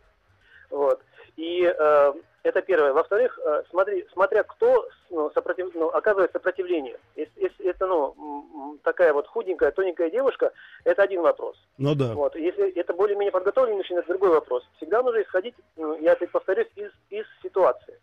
Вот. 0.70 1.00
И 1.37 1.62
э, 1.64 2.12
это 2.43 2.62
первое. 2.62 2.93
Во-вторых, 2.93 3.38
э, 3.44 3.62
смотри, 3.70 4.06
смотря 4.12 4.43
кто 4.43 4.88
ну, 5.11 5.31
сопротив- 5.35 5.70
ну, 5.75 5.88
оказывает 5.88 6.32
сопротивление. 6.32 6.99
Если, 7.17 7.40
если 7.43 7.70
это 7.70 7.87
ну, 7.87 8.79
такая 8.82 9.12
вот 9.12 9.26
худенькая, 9.29 9.70
тоненькая 9.70 10.11
девушка, 10.11 10.52
это 10.85 11.02
один 11.02 11.23
вопрос. 11.23 11.56
Ну 11.79 11.94
да. 11.94 12.12
Вот. 12.14 12.34
Если 12.37 12.70
это 12.79 12.93
более-менее 12.93 13.32
подготовленный 13.32 13.76
мужчина, 13.79 14.00
это 14.00 14.08
другой 14.08 14.31
вопрос. 14.31 14.62
Всегда 14.76 15.02
нужно 15.02 15.23
исходить, 15.23 15.55
ну, 15.76 15.99
я 16.00 16.12
опять 16.12 16.31
повторюсь, 16.31 16.69
из, 16.76 16.91
из 17.11 17.25
ситуации. 17.43 17.99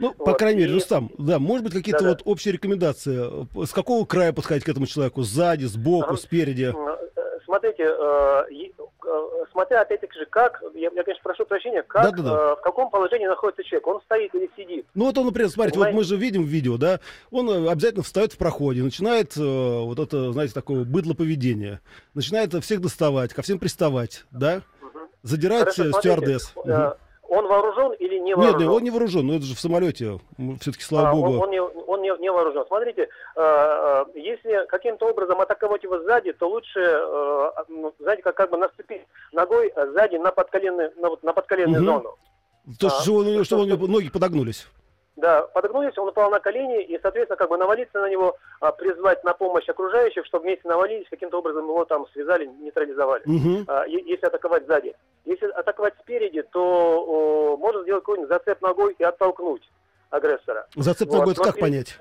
Ну, 0.00 0.12
по 0.14 0.26
Вот, 0.26 0.38
крайней 0.38 0.60
мере, 0.60 0.70
и- 0.70 0.74
Рустам, 0.74 1.10
да, 1.18 1.40
может 1.40 1.64
быть, 1.64 1.72
какие-то 1.74 2.04
Да-да. 2.04 2.10
вот 2.10 2.22
общие 2.24 2.52
рекомендации. 2.54 3.44
Э, 3.60 3.64
С 3.66 3.72
какого 3.72 4.04
края 4.06 4.32
подходить 4.32 4.62
к 4.64 4.68
этому 4.68 4.86
человеку? 4.86 5.22
Сзади, 5.22 5.64
сбоку, 5.64 6.10
Ага. 6.10 6.16
спереди? 6.16 6.72
Смотрите, 7.48 7.82
э, 7.82 8.42
э, 8.50 9.44
смотря 9.52 9.80
опять-таки 9.80 10.18
же, 10.18 10.26
как, 10.26 10.62
я, 10.74 10.90
я, 10.94 11.02
конечно, 11.02 11.22
прошу 11.22 11.46
прощения, 11.46 11.82
как, 11.82 12.14
Да-да-да. 12.14 12.52
э, 12.52 12.56
в 12.56 12.60
каком 12.60 12.90
положении 12.90 13.26
находится 13.26 13.64
человек, 13.64 13.86
он 13.86 14.02
стоит 14.02 14.34
или 14.34 14.50
сидит. 14.54 14.86
Ну 14.92 15.06
вот 15.06 15.16
он, 15.16 15.24
например, 15.24 15.48
смотрите, 15.48 15.78
вот 15.78 15.86
Понимаете? 15.86 15.96
мы 15.96 16.04
же 16.04 16.22
видим 16.22 16.44
в 16.44 16.46
видео, 16.46 16.76
да, 16.76 17.00
он 17.30 17.48
э, 17.48 17.70
обязательно 17.70 18.02
встает 18.02 18.34
в 18.34 18.36
проходе, 18.36 18.82
начинает 18.82 19.34
вот 19.34 19.98
это, 19.98 20.30
знаете, 20.32 20.52
такое 20.52 20.84
быдло 20.84 21.14
поведение, 21.14 21.80
начинает 22.12 22.52
всех 22.62 22.82
доставать, 22.82 23.32
ко 23.32 23.40
всем 23.40 23.58
приставать, 23.58 24.26
да, 24.30 24.60
задирать 25.22 25.74
Хорошо, 25.74 25.84
э, 25.84 25.90
смотрите, 25.92 26.00
стюардесс. 26.00 26.54
Он 27.28 27.46
вооружен 27.46 27.92
или 27.92 28.18
не 28.18 28.30
Нет, 28.30 28.36
вооружен? 28.38 28.58
нет, 28.60 28.68
он 28.70 28.82
не 28.82 28.90
вооружен, 28.90 29.26
но 29.26 29.34
это 29.34 29.44
же 29.44 29.54
в 29.54 29.60
самолете, 29.60 30.18
все-таки, 30.60 30.82
слава 30.82 31.10
А, 31.10 31.14
он, 31.14 31.20
богу. 31.20 31.42
он 31.44 31.50
не, 31.50 31.60
он 31.60 32.00
не, 32.02 32.16
не 32.20 32.32
вооружен. 32.32 32.64
Смотрите, 32.66 33.02
э, 33.02 33.06
э, 33.36 34.04
если 34.14 34.66
каким-то 34.66 35.06
образом 35.10 35.38
атаковать 35.40 35.82
его 35.82 35.98
сзади, 36.00 36.32
то 36.32 36.48
лучше, 36.48 36.80
э, 36.80 37.50
ну, 37.68 37.92
знаете, 37.98 38.22
как, 38.22 38.34
как 38.34 38.50
бы 38.50 38.56
наступить 38.56 39.02
ногой 39.32 39.72
сзади 39.92 40.16
на 40.16 40.30
подколенную, 40.32 40.92
на, 40.96 41.10
вот, 41.10 41.22
на 41.22 41.32
подколенную 41.34 41.82
Мгм. 41.82 41.92
зону. 41.92 42.14
То, 42.80 42.86
а, 42.86 42.90
что, 42.90 43.14
он- 43.16 43.26
него 43.26 43.44
чтобы- 43.44 43.88
ноги 43.88 44.08
подогнулись. 44.10 44.66
Да, 45.18 45.42
подогнулись, 45.42 45.98
он 45.98 46.08
упал 46.08 46.30
на 46.30 46.38
колени, 46.38 46.80
и, 46.80 46.96
соответственно, 47.02 47.36
как 47.36 47.48
бы 47.48 47.56
навалиться 47.56 47.98
на 47.98 48.08
него, 48.08 48.36
а, 48.60 48.70
призвать 48.70 49.24
на 49.24 49.34
помощь 49.34 49.68
окружающих, 49.68 50.24
чтобы 50.24 50.44
вместе 50.44 50.68
навалились, 50.68 51.08
каким-то 51.10 51.38
образом 51.40 51.64
его 51.64 51.84
там 51.84 52.06
связали, 52.12 52.46
нейтрализовали. 52.46 53.24
Е- 53.26 54.04
если 54.06 54.26
атаковать 54.26 54.66
сзади. 54.68 54.94
Если 55.24 55.46
атаковать 55.46 55.94
спереди, 56.00 56.42
то 56.42 57.04
о, 57.04 57.56
можно 57.56 57.82
сделать 57.82 58.04
какой-нибудь 58.04 58.28
зацеп 58.28 58.62
ногой 58.62 58.94
и 58.96 59.02
оттолкнуть 59.02 59.68
агрессора. 60.10 60.68
Зацеп 60.76 61.08
Вот, 61.08 61.18
ногой, 61.18 61.32
это 61.32 61.40
но 61.40 61.46
как 61.46 61.56
и- 61.56 61.60
понять? 61.60 61.98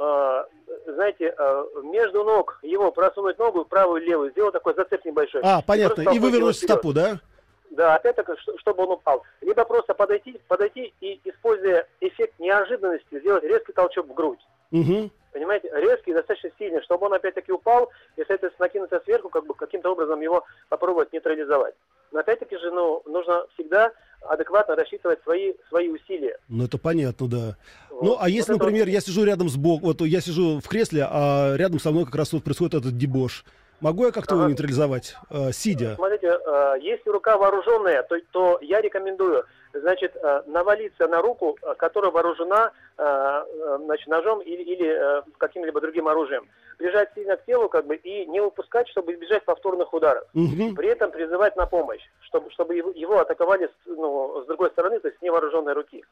А, 0.00 0.44
знаете, 0.86 1.32
а, 1.38 1.64
между 1.84 2.24
ног 2.24 2.58
его 2.62 2.90
просунуть 2.90 3.38
ногу 3.38 3.64
правую 3.64 4.02
и 4.02 4.06
левую, 4.06 4.32
сделать 4.32 4.52
такой 4.52 4.74
зацеп 4.74 5.04
небольшой. 5.04 5.42
А, 5.44 5.62
понятно, 5.62 6.02
просто 6.02 6.16
и 6.16 6.18
вывернуть 6.18 6.56
стопу, 6.56 6.92
да? 6.92 7.20
Да, 7.70 7.94
опять-таки, 7.94 8.32
чтобы 8.58 8.82
он 8.82 8.90
упал. 8.90 9.22
Либо 9.40 9.64
просто 9.64 9.94
подойти, 9.94 10.38
подойти 10.48 10.92
и 11.00 11.20
сделать 13.20 13.44
резкий 13.44 13.72
толчок 13.72 14.08
в 14.08 14.14
грудь. 14.14 14.40
Угу. 14.70 15.10
Понимаете, 15.32 15.70
резкий, 15.74 16.12
достаточно 16.12 16.50
сильный, 16.58 16.82
чтобы 16.82 17.06
он 17.06 17.14
опять-таки 17.14 17.52
упал, 17.52 17.90
и, 18.16 18.24
соответственно, 18.26 18.66
накинуться 18.66 19.00
сверху, 19.04 19.30
как 19.30 19.46
бы 19.46 19.54
каким-то 19.54 19.92
образом 19.92 20.20
его 20.20 20.44
попробовать 20.68 21.12
нейтрализовать. 21.12 21.74
Но 22.12 22.20
опять-таки 22.20 22.58
же, 22.58 22.70
ну, 22.70 23.02
нужно 23.06 23.46
всегда 23.54 23.92
адекватно 24.20 24.76
рассчитывать 24.76 25.22
свои, 25.22 25.54
свои 25.68 25.88
усилия. 25.88 26.38
Ну, 26.48 26.64
это 26.64 26.76
понятно, 26.78 27.28
да. 27.28 27.56
Вот. 27.90 28.02
Ну, 28.02 28.16
а 28.20 28.28
если, 28.28 28.52
Вот 28.52 28.56
это 28.56 28.64
например, 28.66 28.86
вот- 28.86 28.92
я 28.92 29.00
сижу 29.00 29.24
рядом 29.24 29.48
с 29.48 29.56
бок, 29.56 29.82
вот 29.82 30.02
я 30.02 30.20
сижу 30.20 30.60
в 30.60 30.68
кресле, 30.68 31.06
а 31.08 31.56
рядом 31.56 31.78
со 31.80 31.90
мной 31.90 32.04
как 32.04 32.14
раз 32.14 32.32
вот 32.32 32.44
происходит 32.44 32.74
этот 32.74 32.96
дебош. 32.98 33.44
Могу 33.80 34.04
я 34.04 34.12
как-то 34.12 34.34
его 34.34 34.44
Ага. 34.44 34.50
нейтрализовать, 34.52 35.16
э, 35.30 35.50
сидя? 35.52 35.94
Смотрите, 35.96 36.28
э, 36.28 36.74
если 36.82 37.10
рука 37.10 37.36
вооруженная, 37.36 38.04
то, 38.04 38.16
то 38.30 38.58
я 38.62 38.80
рекомендую, 38.80 39.44
значит, 39.82 40.16
э, 40.16 40.42
навалиться 40.46 41.06
на 41.08 41.20
руку, 41.20 41.58
э, 41.60 41.74
которая 41.74 42.10
вооружена 42.10 42.72
э, 42.96 43.44
значит, 43.84 44.06
ножом 44.06 44.40
или, 44.40 44.62
или 44.62 45.22
каким-либо 45.38 45.80
другим 45.80 46.08
оружием. 46.08 46.48
Прижать 46.78 47.10
сильно 47.14 47.36
к 47.36 47.44
телу, 47.44 47.68
как 47.68 47.86
бы, 47.86 47.96
и 47.96 48.26
не 48.26 48.40
выпускать, 48.40 48.88
чтобы 48.88 49.12
избежать 49.12 49.44
повторных 49.44 49.92
ударов. 49.92 50.24
Мгм. 50.32 50.74
При 50.74 50.88
этом 50.88 51.10
призывать 51.10 51.56
на 51.56 51.66
помощь, 51.66 52.02
чтобы, 52.22 52.50
чтобы 52.52 52.76
его, 52.76 53.18
атаковали 53.18 53.66
с, 53.66 53.86
ну, 53.86 54.42
с 54.42 54.46
другой 54.46 54.70
стороны, 54.70 54.98
то 55.00 55.08
есть 55.08 55.18
с 55.18 55.22
невооруженной 55.22 55.74
руки. 55.74 56.04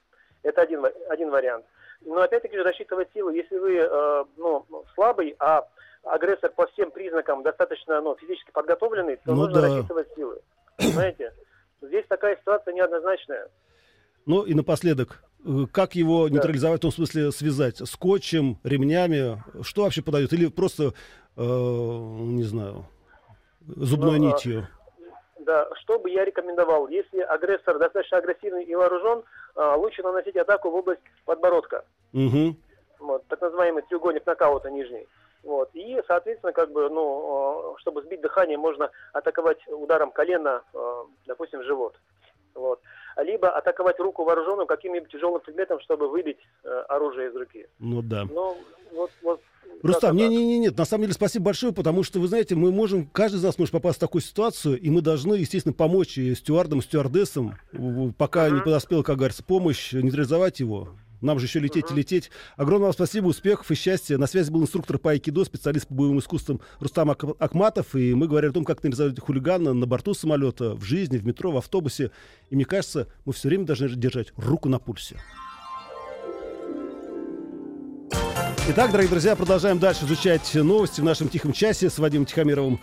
Это 0.42 0.62
один, 0.62 0.84
один 1.08 1.30
вариант. 1.30 1.64
Но 2.02 2.20
опять-таки 2.20 2.56
же 2.56 2.62
рассчитывать 2.62 3.08
силу, 3.14 3.30
если 3.30 3.56
вы 3.58 3.76
э, 3.76 4.24
ну, 4.36 4.64
слабый, 4.94 5.36
а 5.38 5.66
агрессор 6.02 6.50
по 6.50 6.66
всем 6.68 6.90
признакам 6.90 7.42
достаточно 7.42 8.00
ну, 8.00 8.16
физически 8.16 8.50
подготовленный, 8.52 9.16
то 9.16 9.32
Ну 9.32 9.42
нужно 9.42 9.60
да. 9.60 9.68
рассчитывать 9.68 10.08
силы. 10.16 10.40
Понимаете? 10.76 11.32
Здесь 11.82 12.04
такая 12.08 12.36
ситуация 12.36 12.74
неоднозначная. 12.74 13.48
Ну 14.26 14.42
и 14.42 14.54
напоследок, 14.54 15.22
э, 15.44 15.66
как 15.72 15.94
его 15.94 16.28
нейтрализовать, 16.28 16.80
в 16.80 16.82
том 16.82 16.92
смысле 16.92 17.32
связать? 17.32 17.78
Скотчем, 17.88 18.58
ремнями? 18.64 19.42
Что 19.62 19.84
вообще 19.84 20.02
подают? 20.02 20.32
Или 20.32 20.48
просто, 20.48 20.92
э, 21.36 21.42
не 21.42 22.42
знаю, 22.44 22.86
зубной 23.66 24.18
Ну, 24.18 24.28
а, 24.28 24.32
нитью? 24.32 24.68
Да, 25.40 25.68
что 25.80 25.98
бы 25.98 26.10
я 26.10 26.24
рекомендовал, 26.24 26.88
если 26.88 27.20
агрессор 27.20 27.78
достаточно 27.78 28.18
агрессивный 28.18 28.64
и 28.64 28.74
вооружен, 28.74 29.24
а, 29.56 29.76
лучше 29.76 30.02
наносить 30.02 30.36
атаку 30.36 30.70
в 30.70 30.74
область 30.74 31.00
подбородка. 31.24 31.84
Мгм. 32.12 32.56
вот, 32.98 33.26
так 33.28 33.40
называемый 33.40 33.82
треугольник 33.88 34.26
нокаута 34.26 34.70
нижний. 34.70 35.06
Вот. 35.42 35.70
И, 35.74 36.00
соответственно, 36.06 36.52
как 36.52 36.70
бы, 36.72 36.88
ну, 36.90 37.74
э, 37.74 37.80
чтобы 37.80 38.02
сбить 38.02 38.20
дыхание, 38.20 38.58
можно 38.58 38.90
атаковать 39.12 39.58
ударом 39.68 40.10
колена, 40.10 40.62
э, 40.74 41.04
допустим, 41.26 41.62
живот. 41.64 41.94
Вот. 42.54 42.80
Либо 43.16 43.48
атаковать 43.48 43.98
руку 44.00 44.24
вооруженную 44.24 44.66
каким-нибудь 44.66 45.10
тяжелым 45.10 45.40
предметом, 45.40 45.80
чтобы 45.80 46.08
выбить 46.08 46.38
э, 46.62 46.68
оружие 46.88 47.30
из 47.30 47.36
руки. 47.36 47.66
Ну 47.78 48.02
да. 48.02 48.24
Ну, 48.30 48.56
вот, 48.92 49.10
вот. 49.22 49.40
Рустам, 49.82 50.14
не, 50.14 50.28
не, 50.28 50.44
не, 50.44 50.58
нет, 50.58 50.76
на 50.76 50.84
самом 50.84 51.02
деле 51.04 51.14
спасибо 51.14 51.46
большое, 51.46 51.72
потому 51.72 52.02
что, 52.02 52.18
вы 52.20 52.28
знаете, 52.28 52.54
мы 52.54 52.70
можем, 52.70 53.06
каждый 53.06 53.36
из 53.36 53.44
нас 53.44 53.58
может 53.58 53.72
попасть 53.72 53.96
в 53.96 54.00
такую 54.00 54.20
ситуацию, 54.20 54.78
и 54.78 54.90
мы 54.90 55.00
должны, 55.00 55.34
естественно, 55.34 55.72
помочь 55.72 56.18
и 56.18 56.34
стюардам, 56.34 56.82
стюардессам, 56.82 57.54
пока 58.18 58.48
не 58.50 58.56
Мгм. 58.56 58.64
подоспела, 58.64 59.02
как 59.02 59.16
говорится, 59.16 59.42
помощь, 59.42 59.92
нейтрализовать 59.92 60.60
его. 60.60 60.88
Нам 61.20 61.38
же 61.38 61.46
еще 61.46 61.60
лететь 61.60 61.90
и 61.90 61.94
лететь. 61.94 62.30
Огромное 62.56 62.86
вам 62.86 62.92
спасибо, 62.92 63.26
успехов 63.26 63.70
и 63.70 63.74
счастья. 63.74 64.18
На 64.18 64.26
связи 64.26 64.50
был 64.50 64.62
инструктор 64.62 64.98
по 64.98 65.10
айкидо, 65.10 65.44
специалист 65.44 65.86
по 65.86 65.94
боевым 65.94 66.18
искусствам 66.18 66.60
Рустам 66.78 67.10
Ак- 67.10 67.24
Акматов, 67.38 67.94
и 67.94 68.14
мы 68.14 68.26
говорим 68.28 68.50
о 68.50 68.54
том, 68.54 68.64
как 68.64 68.82
нейтрализовать 68.82 69.20
хулигана 69.20 69.74
на 69.74 69.86
борту 69.86 70.14
самолета, 70.14 70.74
в 70.74 70.82
жизни, 70.82 71.18
в 71.18 71.26
метро, 71.26 71.50
в 71.50 71.56
автобусе. 71.56 72.10
И 72.50 72.56
мне 72.56 72.64
кажется, 72.64 73.08
мы 73.24 73.32
все 73.32 73.48
время 73.48 73.64
должны 73.64 73.88
держать 73.90 74.32
руку 74.36 74.68
на 74.68 74.78
пульсе. 74.78 75.16
Итак, 78.72 78.92
дорогие 78.92 79.10
друзья, 79.10 79.34
продолжаем 79.34 79.80
дальше 79.80 80.04
изучать 80.04 80.54
новости 80.54 81.00
в 81.00 81.04
нашем 81.04 81.28
тихом 81.28 81.52
часе 81.52 81.90
с 81.90 81.98
Вадимом 81.98 82.24
Тихомировым. 82.24 82.78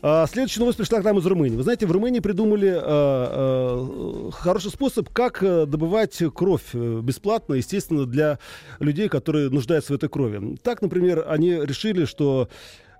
А, 0.00 0.24
следующая 0.28 0.60
новость 0.60 0.78
пришла 0.78 1.00
к 1.00 1.04
нам 1.04 1.18
из 1.18 1.26
Румынии. 1.26 1.56
Вы 1.56 1.64
знаете, 1.64 1.84
в 1.84 1.90
Румынии 1.90 2.20
придумали 2.20 2.68
а, 2.68 2.78
а, 2.80 4.30
хороший 4.30 4.70
способ, 4.70 5.08
как 5.08 5.42
а, 5.42 5.66
добывать 5.66 6.16
кровь 6.32 6.62
э, 6.74 7.00
бесплатно, 7.02 7.54
естественно, 7.54 8.06
для 8.06 8.38
людей, 8.78 9.08
которые 9.08 9.50
нуждаются 9.50 9.92
в 9.92 9.96
этой 9.96 10.08
крови. 10.08 10.56
Так, 10.62 10.80
например, 10.80 11.24
они 11.26 11.54
решили, 11.54 12.04
что 12.04 12.48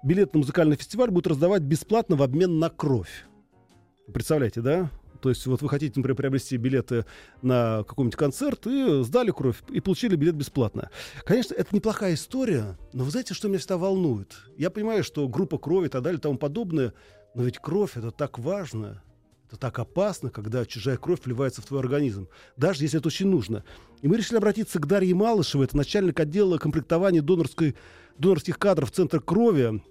билет 0.03 0.35
на 0.35 0.41
музыкальный 0.41 0.75
фестиваль 0.75 1.11
будут 1.11 1.29
раздавать 1.29 1.63
бесплатно 1.63 2.17
в 2.17 2.25
обмен 2.25 2.59
на 2.59 2.71
кровь. 2.71 3.25
Представляете, 4.13 4.63
да? 4.63 4.91
То 5.23 5.29
есть 5.29 5.47
вот 5.47 5.63
вы 5.63 5.69
хотите, 5.69 5.95
например, 5.97 6.17
приобрести 6.17 6.57
билеты 6.57 7.07
на 7.43 7.85
какой-нибудь 7.85 8.17
концерт 8.17 8.67
и 8.67 9.05
сдали 9.05 9.31
кровь 9.31 9.63
и 9.71 9.81
получили 9.81 10.17
билет 10.17 10.35
бесплатно. 10.35 10.91
Конечно, 11.25 11.55
это 11.55 11.75
неплохая 11.75 12.15
история, 12.15 12.77
но 12.93 13.05
вы 13.05 13.11
знаете, 13.13 13.33
что 13.33 13.47
меня 13.47 13.59
всегда 13.59 13.79
волнует? 13.79 14.35
Я 14.59 14.69
понимаю, 14.69 15.05
что 15.05 15.29
группа 15.29 15.59
крови 15.59 15.87
и 15.87 15.89
так 15.89 16.03
далее 16.03 16.19
и 16.19 16.21
тому 16.21 16.39
подобное, 16.39 16.93
но 17.37 17.45
ведь 17.45 17.59
кровь 17.59 17.97
это 17.97 18.11
так 18.11 18.41
важно, 18.41 19.01
это 19.47 19.57
так 19.57 19.79
опасно, 19.79 20.31
когда 20.31 20.67
чужая 20.67 20.97
кровь 20.97 21.21
вливается 21.25 21.63
в 21.63 21.67
твой 21.67 21.79
организм, 21.79 22.27
даже 22.57 22.83
если 22.83 22.99
это 22.99 23.07
очень 23.07 23.29
нужно. 23.29 23.65
И 24.01 24.09
мы 24.09 24.17
решили 24.17 24.39
обратиться 24.39 24.81
к 24.81 24.87
Дарье 24.87 25.15
Малышевой, 25.15 25.67
это 25.67 25.77
начальник 25.77 26.19
отдела 26.19 26.59
комплектования 26.59 27.23
донорской, 27.23 27.77
донорских 28.19 28.59
кадров 28.59 28.91
Центра 28.91 29.21
крови. 29.21 29.83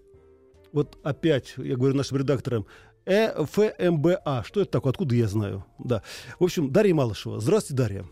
Вот 0.73 0.97
опять, 1.03 1.53
я 1.57 1.77
говорю 1.77 1.95
нашим 1.95 2.17
редакторам, 2.17 2.65
Э, 3.05 3.43
ФМБА. 3.45 4.43
Что 4.45 4.61
это 4.61 4.71
такое? 4.71 4.91
Откуда 4.91 5.15
я 5.15 5.27
знаю? 5.27 5.65
Да. 5.79 6.03
В 6.39 6.43
общем, 6.43 6.71
Дарья 6.71 6.93
Малышева. 6.93 7.39
Здравствуйте, 7.39 7.81
Дарья. 7.81 8.05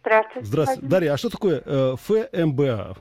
Здравствуйте. 0.00 0.46
Здравствуйте. 0.46 0.86
Дарья, 0.86 1.12
а 1.12 1.16
что 1.16 1.30
такое 1.30 1.62
э, 1.64 1.96
ФМБА? 1.98 2.96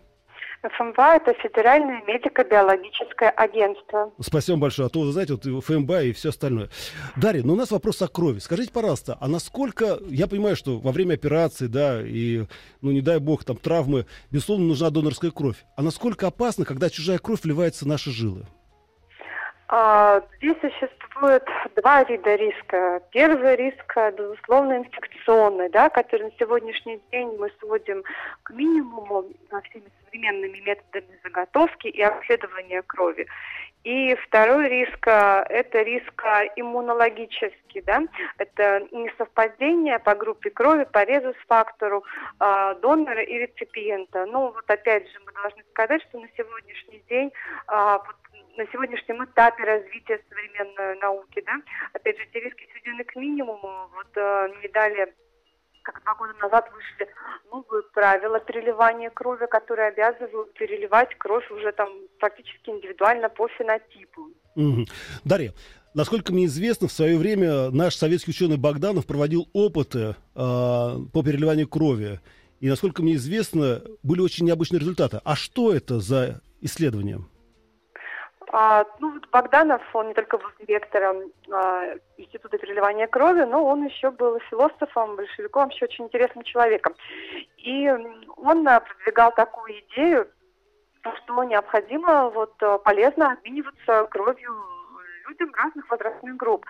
ФМБА– 0.63 1.15
это 1.17 1.33
Федеральное 1.41 2.03
медико-биологическое 2.05 3.29
агентство. 3.29 4.13
Спасибо 4.19 4.59
большое. 4.59 4.85
А 4.85 4.89
то, 4.89 4.99
вы 4.99 5.11
знаете, 5.11 5.33
вот 5.33 5.65
ФМБА 5.65 6.03
и 6.03 6.13
все 6.13 6.29
остальное. 6.29 6.69
Дарья, 7.15 7.41
ну 7.43 7.53
у 7.53 7.55
нас 7.55 7.71
вопрос 7.71 8.01
о 8.03 8.07
крови. 8.07 8.37
Скажите, 8.37 8.71
пожалуйста, 8.71 9.17
а 9.19 9.27
насколько... 9.27 9.99
Я 10.07 10.27
понимаю, 10.27 10.55
что 10.55 10.77
во 10.77 10.91
время 10.91 11.15
операции, 11.15 11.65
да, 11.65 12.01
и, 12.03 12.45
ну 12.81 12.91
не 12.91 13.01
дай 13.01 13.17
бог, 13.17 13.43
там 13.43 13.57
травмы, 13.57 14.05
безусловно, 14.29 14.65
нужна 14.65 14.91
донорская 14.91 15.31
кровь. 15.31 15.57
А 15.75 15.81
насколько 15.81 16.27
опасно, 16.27 16.63
когда 16.63 16.91
чужая 16.91 17.17
кровь 17.17 17.41
вливается 17.41 17.85
в 17.85 17.87
наши 17.87 18.11
жилы? 18.11 18.45
А, 19.73 20.21
Здесь 20.37 20.57
существует 20.59 21.47
два 21.77 22.03
вида 22.03 22.35
риска. 22.35 23.01
Первый 23.11 23.55
риск, 23.55 23.93
э, 23.95 24.11
безусловно, 24.11 24.79
инфекционный, 24.79 25.69
да, 25.69 25.89
который 25.89 26.23
на 26.23 26.31
сегодняшний 26.37 26.99
день 27.09 27.33
мы 27.39 27.49
сводим 27.61 28.03
к 28.43 28.49
минимуму 28.49 29.23
а, 29.49 29.61
всеми 29.61 29.85
современными 30.03 30.57
методами 30.57 31.17
заготовки 31.23 31.87
и 31.87 32.01
обследования 32.01 32.81
крови. 32.81 33.27
И 33.83 34.13
второй 34.27 34.69
риск 34.69 35.07
э,– 35.07 35.43
это 35.49 35.81
риск 35.81 36.23
э, 36.23 36.49
иммунологический, 36.55 37.81
да, 37.81 38.03
это 38.37 38.87
несовпадение 38.91 39.97
по 39.97 40.13
группе 40.13 40.51
крови, 40.51 40.85
по 40.91 41.03
резус-фактору 41.03 42.03
э, 42.39 42.75
донора 42.81 43.23
и 43.23 43.39
реципиента. 43.39 44.27
Ну, 44.27 44.51
вот 44.51 44.69
опять 44.69 45.11
же, 45.11 45.19
мы 45.25 45.31
должны 45.31 45.63
сказать, 45.71 46.03
что 46.03 46.19
на 46.19 46.27
сегодняшний 46.37 47.03
день 47.09 47.31
вот 47.67 48.15
на 48.57 48.65
сегодняшнем 48.67 49.23
этапе 49.23 49.63
развития 49.63 50.21
современной 50.29 50.99
науки, 50.99 51.41
да, 51.45 51.53
опять 51.93 52.17
же, 52.17 52.23
эти 52.23 52.43
риски 52.43 52.67
сведены 52.71 53.03
к 53.03 53.15
минимуму. 53.15 53.89
Вот 53.93 54.09
э, 54.15 54.49
не 54.61 54.67
далее, 54.69 55.13
как 55.83 56.01
два 56.03 56.15
года 56.15 56.33
назад 56.41 56.69
вышли 56.73 57.13
новые 57.51 57.83
правила 57.93 58.39
переливания 58.39 59.09
крови, 59.09 59.45
которые 59.49 59.89
обязывают 59.89 60.53
переливать 60.53 61.15
кровь 61.17 61.49
уже 61.51 61.71
там 61.71 61.89
практически 62.19 62.69
индивидуально 62.69 63.29
по 63.29 63.47
фенотипу. 63.47 64.29
Мгм. 64.55 64.85
Дарья, 65.23 65.53
насколько 65.93 66.33
мне 66.33 66.45
известно, 66.45 66.87
в 66.87 66.91
свое 66.91 67.17
время 67.17 67.69
наш 67.71 67.95
советский 67.95 68.31
ученый 68.31 68.57
Богданов 68.57 69.05
проводил 69.05 69.49
опыты 69.53 70.15
а, 70.35 70.97
по 71.13 71.23
переливанию 71.23 71.67
крови. 71.67 72.19
И, 72.59 72.69
насколько 72.69 73.01
мне 73.01 73.15
известно, 73.15 73.81
были 74.03 74.21
очень 74.21 74.45
необычные 74.45 74.79
результаты. 74.79 75.19
А 75.23 75.35
что 75.35 75.73
это 75.73 75.99
за 75.99 76.41
исследование? 76.61 77.25
А, 78.53 78.85
ну, 78.99 79.13
вот 79.13 79.29
Богданов, 79.29 79.81
он 79.93 80.09
не 80.09 80.13
только 80.13 80.37
был 80.37 80.49
директором 80.59 81.31
а, 81.51 81.85
Института 82.17 82.57
переливания 82.57 83.07
крови, 83.07 83.43
но 83.43 83.65
он 83.65 83.85
еще 83.85 84.11
был 84.11 84.39
философом, 84.49 85.15
большевиком, 85.15 85.63
вообще 85.63 85.85
очень 85.85 86.05
интересным 86.05 86.43
человеком. 86.43 86.93
И 87.57 87.89
он 88.35 88.67
а, 88.67 88.81
продвигал 88.81 89.31
такую 89.33 89.79
идею, 89.79 90.27
что 91.01 91.43
необходимо 91.45 92.29
вот 92.29 92.53
а, 92.61 92.77
полезно 92.79 93.31
обмениваться 93.31 94.05
кровью 94.11 94.53
людям 95.29 95.53
разных 95.53 95.89
возрастных 95.89 96.35
групп. 96.35 96.65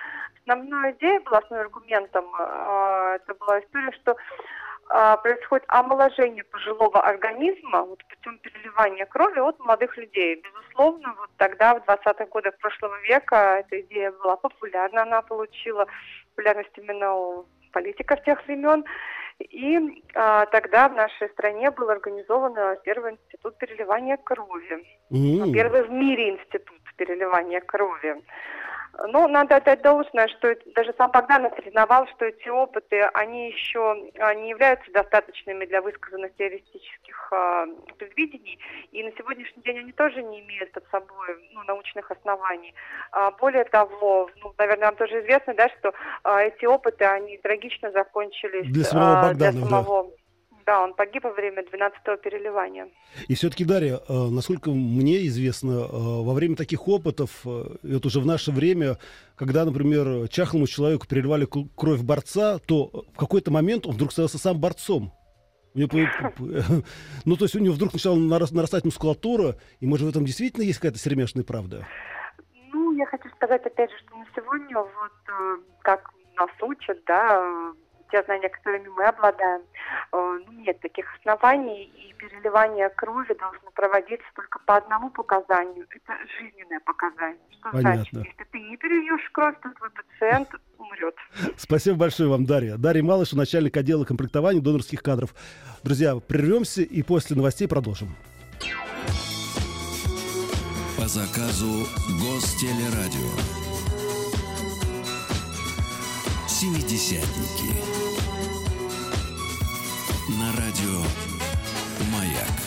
Основная 0.45 0.91
идея 0.93 1.19
была, 1.21 1.39
основным 1.39 1.67
аргументом, 1.67 2.25
а, 2.37 3.15
это 3.15 3.33
была 3.33 3.59
история, 3.59 3.91
что 3.93 4.15
происходит 5.23 5.63
омоложение 5.69 6.43
пожилого 6.43 7.01
организма 7.01 7.83
вот, 7.83 8.03
путем 8.07 8.37
переливания 8.39 9.05
крови 9.05 9.39
от 9.39 9.57
молодых 9.59 9.97
людей. 9.97 10.43
Безусловно, 10.43 11.15
вот 11.17 11.29
тогда, 11.37 11.75
в 11.75 11.83
20-х 11.87 12.25
годах 12.25 12.57
прошлого 12.57 12.99
века, 13.01 13.59
эта 13.59 13.79
идея 13.81 14.11
была 14.11 14.35
популярна, 14.35 15.03
она 15.03 15.21
получила 15.21 15.87
популярность 16.35 16.77
именно 16.77 17.15
у 17.15 17.45
политиков 17.71 18.21
тех 18.23 18.45
времен. 18.47 18.83
И 19.39 20.03
а, 20.13 20.45
тогда 20.47 20.89
в 20.89 20.93
нашей 20.93 21.29
стране 21.29 21.71
был 21.71 21.89
организован 21.89 22.77
первый 22.83 23.13
институт 23.13 23.57
переливания 23.57 24.17
крови. 24.17 24.85
Mm-hmm. 25.11 25.51
Первый 25.53 25.83
в 25.83 25.91
мире 25.91 26.31
институт 26.31 26.77
переливания 26.97 27.61
крови. 27.61 28.21
Ну, 29.07 29.27
надо 29.27 29.55
отдать 29.55 29.81
должное, 29.81 30.27
что 30.27 30.55
даже 30.75 30.93
сам 30.97 31.11
Богданов 31.11 31.55
признавал, 31.55 32.07
что 32.07 32.25
эти 32.25 32.49
опыты, 32.49 33.01
они 33.13 33.49
еще 33.49 34.11
а, 34.19 34.33
не 34.35 34.49
являются 34.49 34.91
достаточными 34.91 35.65
для 35.65 35.81
высказанных 35.81 36.35
теоретических 36.35 37.29
э, 37.31 37.65
предвидений, 37.97 38.59
и 38.91 39.03
на 39.03 39.11
сегодняшний 39.13 39.63
день 39.63 39.79
они 39.79 39.91
тоже 39.93 40.21
не 40.21 40.41
имеют 40.41 40.71
под 40.73 40.83
собой 40.91 41.49
ну, 41.53 41.63
научных 41.63 42.11
оснований. 42.11 42.73
А, 43.11 43.31
более 43.31 43.63
того, 43.63 44.29
ну, 44.43 44.53
наверное, 44.57 44.87
вам 44.87 44.95
тоже 44.97 45.21
известно, 45.21 45.53
да, 45.53 45.69
что 45.79 45.93
а, 46.23 46.41
эти 46.41 46.65
опыты, 46.65 47.05
они 47.05 47.37
трагично 47.37 47.91
закончились 47.91 48.71
для 48.71 48.83
самого 48.83 49.29
Богданова, 49.29 49.51
для 49.51 49.69
самого 49.69 50.03
да. 50.03 50.20
Да, 50.65 50.83
он 50.83 50.93
погиб 50.93 51.23
во 51.23 51.31
время 51.31 51.63
12-го 51.63 52.17
переливания. 52.17 52.87
И 53.27 53.35
все-таки, 53.35 53.65
Дарья, 53.65 53.99
э, 54.07 54.13
насколько 54.29 54.69
мне 54.69 55.25
известно, 55.27 55.71
э, 55.71 55.87
во 55.91 56.33
время 56.33 56.55
таких 56.55 56.87
опытов, 56.87 57.41
э, 57.45 57.77
это 57.83 58.07
уже 58.07 58.19
в 58.19 58.25
наше 58.25 58.51
время, 58.51 58.97
когда, 59.35 59.65
например, 59.65 60.27
чахлому 60.27 60.67
человеку 60.67 61.07
переливали 61.07 61.47
кровь 61.75 62.01
борца, 62.01 62.59
то 62.59 63.05
в 63.13 63.17
какой-то 63.17 63.51
момент 63.51 63.85
он 63.85 63.93
вдруг 63.93 64.11
становился 64.11 64.37
сам 64.37 64.59
борцом. 64.59 65.11
У 65.73 65.79
него, 65.79 65.89
ну, 67.25 67.37
то 67.37 67.45
есть 67.45 67.55
у 67.55 67.59
него 67.59 67.73
вдруг 67.73 67.93
начала 67.93 68.15
нарастать 68.15 68.85
мускулатура, 68.85 69.55
и, 69.79 69.87
может, 69.87 70.05
в 70.05 70.09
этом 70.09 70.25
действительно 70.25 70.63
есть 70.63 70.79
какая-то 70.79 70.99
сермяшная 70.99 71.43
правда? 71.43 71.87
Ну, 72.73 72.95
я 72.97 73.05
хочу 73.05 73.29
сказать, 73.35 73.65
опять 73.65 73.89
же, 73.89 73.97
что 73.97 74.15
на 74.15 74.25
сегодня, 74.35 74.77
вот 74.77 75.61
как 75.81 76.11
нас 76.37 76.49
учат, 76.61 76.99
да, 77.05 77.73
те 78.11 78.23
знания, 78.23 78.49
которыми 78.49 78.87
мы 78.89 79.05
обладаем, 79.05 79.61
э, 80.11 80.39
ну, 80.45 80.51
нет 80.51 80.79
таких 80.81 81.05
оснований, 81.19 81.83
и 81.83 82.13
переливание 82.13 82.89
крови 82.89 83.33
должно 83.33 83.71
проводиться 83.71 84.27
только 84.35 84.59
по 84.59 84.77
одному 84.77 85.09
показанию. 85.09 85.87
Это 85.89 86.13
жизненное 86.37 86.79
показание. 86.81 87.39
Что 87.59 87.71
Понятно. 87.71 87.95
значит, 87.95 88.13
если 88.13 88.43
ты 88.51 88.59
не 88.59 88.77
перельешь 88.77 89.29
кровь, 89.31 89.55
то 89.63 89.69
твой 89.71 89.89
пациент 89.89 90.49
умрет. 90.77 91.15
Спасибо 91.57 91.97
большое 91.97 92.29
вам, 92.29 92.45
Дарья. 92.45 92.77
Дарья 92.77 93.03
Малыш, 93.03 93.33
начальник 93.33 93.75
отдела 93.77 94.05
комплектования 94.05 94.61
донорских 94.61 95.01
кадров. 95.01 95.31
Друзья, 95.83 96.15
прервемся 96.15 96.81
и 96.81 97.01
после 97.03 97.35
новостей 97.35 97.67
продолжим. 97.67 98.09
По 100.97 101.07
заказу 101.07 101.87
Гостелерадио. 102.21 103.71
Семидесятники. 106.47 108.00
Радио 110.71 111.01
«Маяк». 112.13 112.61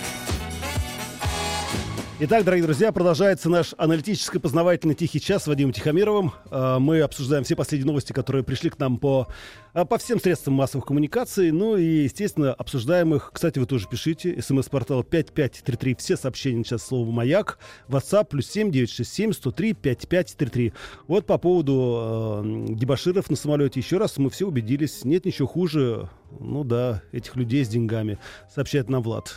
Итак, 2.20 2.44
дорогие 2.44 2.64
друзья, 2.64 2.92
продолжается 2.92 3.48
наш 3.48 3.74
аналитическо-познавательный 3.78 4.94
«Тихий 4.94 5.20
час» 5.20 5.44
с 5.44 5.46
Вадимом 5.46 5.72
Тихомировым. 5.72 6.32
А, 6.50 6.78
мы 6.78 7.00
обсуждаем 7.00 7.44
все 7.44 7.56
последние 7.56 7.86
новости, 7.86 8.12
которые 8.12 8.44
пришли 8.44 8.68
к 8.68 8.78
нам 8.78 8.98
по, 8.98 9.26
а, 9.72 9.86
по 9.86 9.96
всем 9.96 10.20
средствам 10.20 10.54
массовых 10.54 10.86
коммуникаций. 10.86 11.50
Ну 11.50 11.76
и, 11.76 12.04
естественно, 12.04 12.52
обсуждаем 12.52 13.14
их. 13.14 13.30
Кстати, 13.32 13.58
вы 13.58 13.66
тоже 13.66 13.88
пишите. 13.88 14.40
СМС-портал 14.40 15.02
5533. 15.02 15.96
Все 15.96 16.16
сообщения 16.16 16.62
сейчас 16.62 16.86
слово 16.86 17.10
«Маяк». 17.10 17.58
WhatsApp 17.88 18.26
плюс 18.26 18.46
7 18.48 18.70
967 18.70 19.32
103 19.32 19.72
5533. 19.72 20.72
Вот 21.08 21.26
по 21.26 21.38
поводу 21.38 22.42
э, 22.44 22.66
дебаширов 22.74 23.28
на 23.28 23.36
самолете. 23.36 23.80
Еще 23.80 23.96
раз 23.96 24.18
мы 24.18 24.28
все 24.28 24.46
убедились. 24.46 25.04
Нет 25.04 25.24
ничего 25.24 25.48
хуже, 25.48 26.10
ну 26.40 26.64
да, 26.64 27.02
этих 27.12 27.36
людей 27.36 27.64
с 27.64 27.68
деньгами, 27.68 28.18
сообщает 28.48 28.88
нам 28.88 29.02
Влад. 29.02 29.34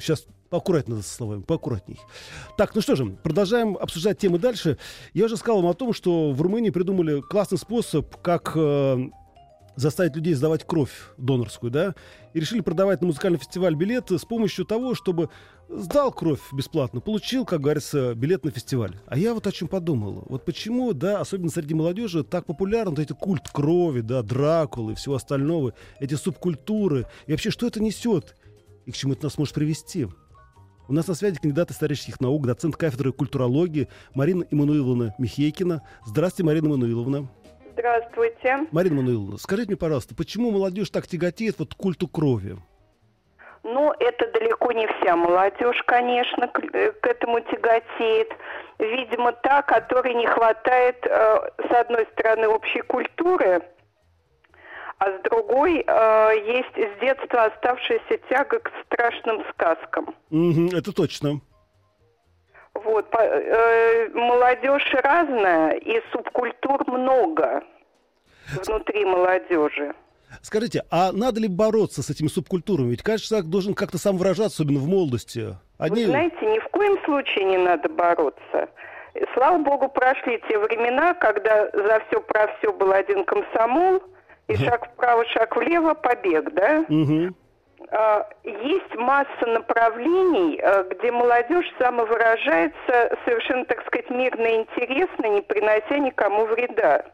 Сейчас 0.00 0.26
Поаккуратнее 0.54 1.02
со 1.02 1.12
словами, 1.12 1.42
поаккуратней. 1.42 1.98
Так, 2.56 2.76
ну 2.76 2.80
что 2.80 2.94
же, 2.94 3.06
продолжаем 3.06 3.76
обсуждать 3.76 4.18
темы 4.18 4.38
дальше. 4.38 4.78
Я 5.12 5.24
уже 5.24 5.36
сказал 5.36 5.62
вам 5.62 5.72
о 5.72 5.74
том, 5.74 5.92
что 5.92 6.30
в 6.30 6.40
Румынии 6.40 6.70
придумали 6.70 7.20
классный 7.22 7.58
способ, 7.58 8.14
как 8.22 8.52
э, 8.54 9.08
заставить 9.76 10.16
людей 10.16 10.34
сдавать 10.34 10.64
кровь 10.64 10.92
донорскую, 11.16 11.70
да, 11.70 11.94
и 12.32 12.40
решили 12.40 12.60
продавать 12.60 13.00
на 13.00 13.08
музыкальный 13.08 13.38
фестиваль 13.38 13.74
билеты 13.74 14.18
с 14.18 14.24
помощью 14.24 14.64
того, 14.64 14.94
чтобы 14.94 15.30
сдал 15.68 16.12
кровь 16.12 16.40
бесплатно, 16.52 17.00
получил, 17.00 17.44
как 17.44 17.60
говорится, 17.60 18.14
билет 18.14 18.44
на 18.44 18.50
фестиваль. 18.50 18.96
А 19.06 19.18
я 19.18 19.34
вот 19.34 19.46
о 19.46 19.52
чем 19.52 19.68
подумал. 19.68 20.24
Вот 20.28 20.44
почему, 20.44 20.92
да, 20.92 21.20
особенно 21.20 21.50
среди 21.50 21.74
молодежи, 21.74 22.24
так 22.24 22.46
популярен 22.46 22.90
вот 22.90 22.98
эти 22.98 23.12
культ 23.12 23.48
крови, 23.48 24.00
да, 24.00 24.22
Дракулы 24.22 24.92
и 24.92 24.94
всего 24.94 25.14
остального, 25.14 25.74
эти 26.00 26.14
субкультуры. 26.14 27.06
И 27.26 27.32
вообще, 27.32 27.50
что 27.50 27.66
это 27.66 27.82
несет? 27.82 28.36
И 28.86 28.92
к 28.92 28.96
чему 28.96 29.14
это 29.14 29.24
нас 29.24 29.38
может 29.38 29.54
привести? 29.54 30.08
У 30.86 30.92
нас 30.92 31.06
на 31.06 31.14
связи 31.14 31.38
кандидат 31.40 31.70
исторических 31.70 32.20
наук, 32.20 32.46
доцент 32.46 32.76
кафедры 32.76 33.12
культурологии 33.12 33.88
Марина 34.12 34.44
Иммануиловна 34.50 35.14
Михейкина. 35.18 35.82
Здравствуйте, 36.04 36.44
Марина 36.44 36.66
Иммануиловна. 36.66 37.30
Здравствуйте. 37.74 38.66
Марина 38.70 38.96
Мануиловна, 38.96 39.36
скажите 39.36 39.70
мне, 39.70 39.76
пожалуйста, 39.76 40.14
почему 40.14 40.52
молодежь 40.52 40.90
так 40.90 41.08
тяготеет 41.08 41.58
вот 41.58 41.74
к 41.74 41.76
культу 41.76 42.06
крови? 42.06 42.56
Ну, 43.64 43.92
это 43.98 44.30
далеко 44.30 44.70
не 44.72 44.86
вся 44.86 45.16
молодежь, 45.16 45.82
конечно, 45.86 46.46
к, 46.48 46.60
э, 46.72 46.92
к 46.92 47.06
этому 47.06 47.40
тяготеет. 47.40 48.30
Видимо, 48.78 49.32
та, 49.32 49.62
которой 49.62 50.14
не 50.14 50.26
хватает, 50.26 51.04
э, 51.04 51.50
с 51.68 51.72
одной 51.72 52.06
стороны, 52.12 52.46
общей 52.46 52.82
культуры, 52.82 53.62
а 54.98 55.10
с 55.10 55.22
другой 55.22 55.82
э, 55.84 56.32
есть 56.46 56.76
с 56.76 57.00
детства 57.00 57.46
оставшаяся 57.46 58.18
тяга 58.28 58.60
к 58.60 58.70
страшным 58.84 59.42
сказкам. 59.50 60.14
Угу, 60.30 60.76
это 60.76 60.92
точно. 60.92 61.40
Вот, 62.74 63.10
по, 63.10 63.18
э, 63.18 64.08
молодежь 64.10 64.94
разная, 65.02 65.72
и 65.72 66.00
субкультур 66.12 66.84
много 66.90 67.62
внутри 68.66 69.04
молодежи. 69.04 69.94
Скажите, 70.42 70.82
а 70.90 71.12
надо 71.12 71.40
ли 71.40 71.48
бороться 71.48 72.02
с 72.02 72.10
этими 72.10 72.26
субкультурами? 72.26 72.90
Ведь 72.90 73.02
каждый 73.02 73.28
человек 73.28 73.48
должен 73.48 73.74
как-то 73.74 73.98
сам 73.98 74.16
выражаться, 74.16 74.62
особенно 74.62 74.80
в 74.80 74.88
молодости. 74.88 75.56
Они... 75.78 76.04
Вы 76.04 76.10
знаете, 76.10 76.36
ни 76.42 76.58
в 76.58 76.68
коем 76.68 76.98
случае 77.04 77.44
не 77.44 77.58
надо 77.58 77.88
бороться. 77.88 78.68
Слава 79.34 79.58
богу, 79.58 79.88
прошли 79.88 80.42
те 80.48 80.58
времена, 80.58 81.14
когда 81.14 81.70
за 81.72 82.02
все 82.08 82.20
про 82.20 82.48
все 82.58 82.72
был 82.72 82.92
один 82.92 83.24
комсомол– 83.24 84.02
и 84.48 84.56
шаг 84.56 84.88
вправо, 84.92 85.24
шаг 85.26 85.56
влево, 85.56 85.94
побег, 85.94 86.52
да? 86.54 86.84
Угу. 86.88 87.34
Есть 88.44 88.94
масса 88.94 89.46
направлений, 89.46 90.58
а, 90.60 90.82
где 90.84 91.12
молодежь 91.12 91.70
самовыражается 91.78 93.16
совершенно, 93.24 93.64
так 93.66 93.86
сказать, 93.86 94.10
мирно 94.10 94.46
и 94.46 94.56
интересно, 94.56 95.26
не 95.26 95.42
принося 95.42 95.98
никому 95.98 96.46
вреда. 96.46 97.04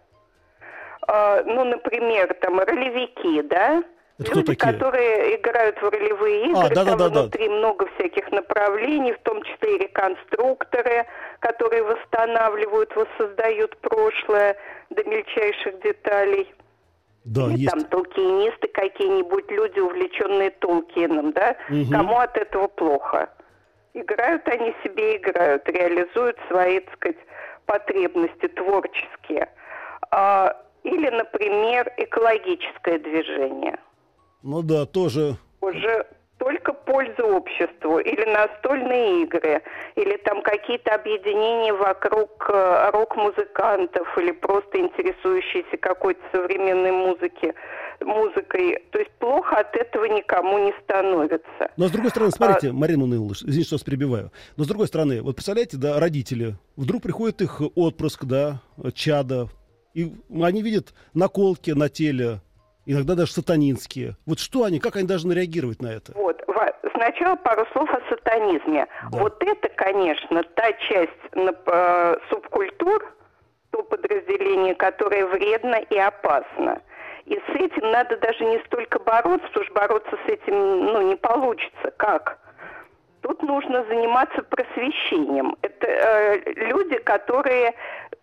А, 1.09 1.43
ну, 1.45 1.65
например, 1.65 2.33
там 2.41 2.61
ролевики, 2.61 3.43
да? 3.43 3.83
Это 4.21 4.35
Люди, 4.35 4.55
такие? 4.55 4.73
которые 4.73 5.37
играют 5.37 5.81
в 5.81 5.89
ролевые 5.89 6.51
игры, 6.51 6.67
а, 6.67 6.69
да, 6.69 6.85
там 6.85 6.99
да, 6.99 7.09
да, 7.09 7.21
внутри 7.23 7.49
да. 7.49 7.55
много 7.55 7.87
всяких 7.95 8.31
направлений, 8.31 9.13
в 9.13 9.19
том 9.21 9.43
числе 9.43 9.77
и 9.77 9.79
реконструкторы, 9.79 11.07
которые 11.41 11.83
восстанавливают, 11.83 12.95
воссоздают 12.95 13.77
прошлое 13.79 14.57
до 14.91 15.05
мельчайших 15.05 15.81
деталей. 15.81 16.53
Да, 17.25 17.47
Или 17.47 17.61
есть. 17.61 17.71
там 17.71 17.85
толкинисты 17.85 18.69
какие-нибудь, 18.69 19.51
люди, 19.51 19.79
увлеченные 19.79 20.51
Толкином, 20.51 21.33
да? 21.33 21.57
Угу. 21.69 21.91
Кому 21.93 22.19
от 22.19 22.37
этого 22.37 22.67
плохо? 22.69 23.29
Играют 23.93 24.47
они 24.49 24.75
себе, 24.83 25.17
играют, 25.17 25.69
реализуют 25.69 26.39
свои, 26.49 26.81
так 26.81 26.95
сказать, 26.95 27.19
потребности 27.67 28.49
творческие. 28.49 29.49
А, 30.11 30.57
или, 30.83 31.09
например, 31.11 31.93
экологическое 31.99 32.99
движение. 32.99 33.79
Ну 34.43 34.63
да, 34.63 34.87
тоже. 34.87 35.37
Уже 35.61 36.07
только 36.51 36.73
пользу 36.73 37.23
обществу, 37.37 38.01
или 38.01 38.25
настольные 38.25 39.23
игры, 39.23 39.63
или 39.95 40.17
там 40.25 40.43
какие-то 40.43 40.95
объединения 40.95 41.73
вокруг 41.73 42.51
э, 42.53 42.91
рок-музыкантов, 42.91 44.19
или 44.19 44.33
просто 44.33 44.81
интересующиеся 44.81 45.77
какой-то 45.81 46.21
современной 46.33 46.91
музыки, 46.91 47.55
музыкой. 48.01 48.83
То 48.91 48.99
есть 48.99 49.13
плохо 49.21 49.59
от 49.59 49.77
этого 49.77 50.07
никому 50.07 50.59
не 50.59 50.75
становится. 50.83 51.71
Но 51.77 51.87
с 51.87 51.93
другой 51.93 52.11
стороны, 52.11 52.33
смотрите, 52.33 52.71
а... 52.71 52.73
Марина 52.73 53.05
Уныловна, 53.05 53.33
извините, 53.33 53.67
что 53.67 53.75
вас 53.77 53.85
перебиваю. 53.85 54.33
Но 54.57 54.65
с 54.65 54.67
другой 54.67 54.89
стороны, 54.89 55.23
вот 55.23 55.37
представляете, 55.37 55.77
да, 55.77 56.01
родители, 56.01 56.57
вдруг 56.77 57.03
приходит 57.03 57.43
их 57.43 57.63
отпрыск, 57.77 58.25
да, 58.25 58.61
чада, 58.95 59.47
и 59.95 60.13
они 60.43 60.63
видят 60.63 60.95
наколки 61.15 61.71
на 61.71 61.89
теле, 61.89 62.41
иногда 62.93 63.15
даже 63.15 63.33
сатанинские. 63.33 64.17
Вот 64.27 64.39
что 64.39 64.65
они, 64.65 64.81
как 64.81 64.97
они 64.97 65.07
должны 65.07 65.33
реагировать 65.33 65.83
на 65.83 65.89
это? 65.89 66.13
Вот, 66.15 66.41
сначала 67.01 67.37
пару 67.37 67.67
слов 67.73 67.91
о 67.91 68.01
сатанизме. 68.09 68.87
Да. 69.11 69.19
Вот 69.19 69.43
это, 69.43 69.69
конечно, 69.71 70.43
та 70.55 70.73
часть 70.89 71.11
э, 71.33 72.17
субкультур, 72.29 73.13
то 73.71 73.83
подразделение, 73.83 74.75
которое 74.75 75.27
вредно 75.27 75.77
и 75.77 75.97
опасно. 75.97 76.81
И 77.27 77.35
с 77.35 77.55
этим 77.55 77.91
надо 77.91 78.17
даже 78.19 78.45
не 78.45 78.59
столько 78.67 78.99
бороться, 78.99 79.47
потому 79.49 79.65
что 79.65 79.75
бороться 79.75 80.19
с 80.27 80.29
этим 80.29 80.87
ну, 80.87 81.03
не 81.09 81.17
получится. 81.17 81.93
Как? 81.97 82.39
Тут 83.23 83.43
нужно 83.43 83.85
заниматься 83.85 84.43
просвещением. 84.43 85.57
Это 85.63 85.87
э, 85.87 86.53
люди, 86.55 86.99
которые 86.99 87.75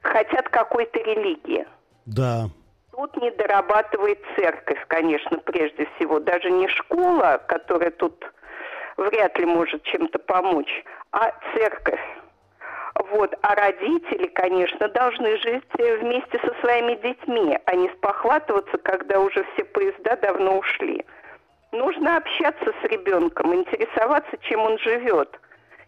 хотят 0.02 0.50
какой-то 0.50 1.00
религии. 1.00 1.66
Да. 2.06 2.50
Тут 2.98 3.16
не 3.22 3.30
дорабатывает 3.30 4.18
церковь, 4.36 4.84
конечно, 4.88 5.38
прежде 5.38 5.86
всего. 5.86 6.20
Даже 6.20 6.50
не 6.50 6.68
школа, 6.68 7.40
которая 7.48 7.92
тут 7.92 8.26
вряд 8.98 9.38
ли 9.38 9.46
может 9.46 9.84
чем-то 9.84 10.18
помочь, 10.18 10.84
а 11.12 11.32
церковь. 11.54 12.02
Вот. 13.12 13.36
А 13.44 13.54
родители, 13.54 14.26
конечно, 14.26 14.88
должны 14.88 15.38
жить 15.38 15.64
вместе 15.78 16.40
со 16.40 16.60
своими 16.60 16.96
детьми, 16.96 17.60
а 17.66 17.76
не 17.76 17.88
спохватываться, 17.90 18.80
когда 18.80 19.20
уже 19.20 19.46
все 19.54 19.64
поезда 19.66 20.18
давно 20.18 20.58
ушли. 20.58 21.06
Нужно 21.72 22.18
общаться 22.18 22.74
с 22.82 22.84
ребенком, 22.86 23.54
интересоваться, 23.54 24.36
чем 24.42 24.62
он 24.62 24.80
живет. 24.80 25.40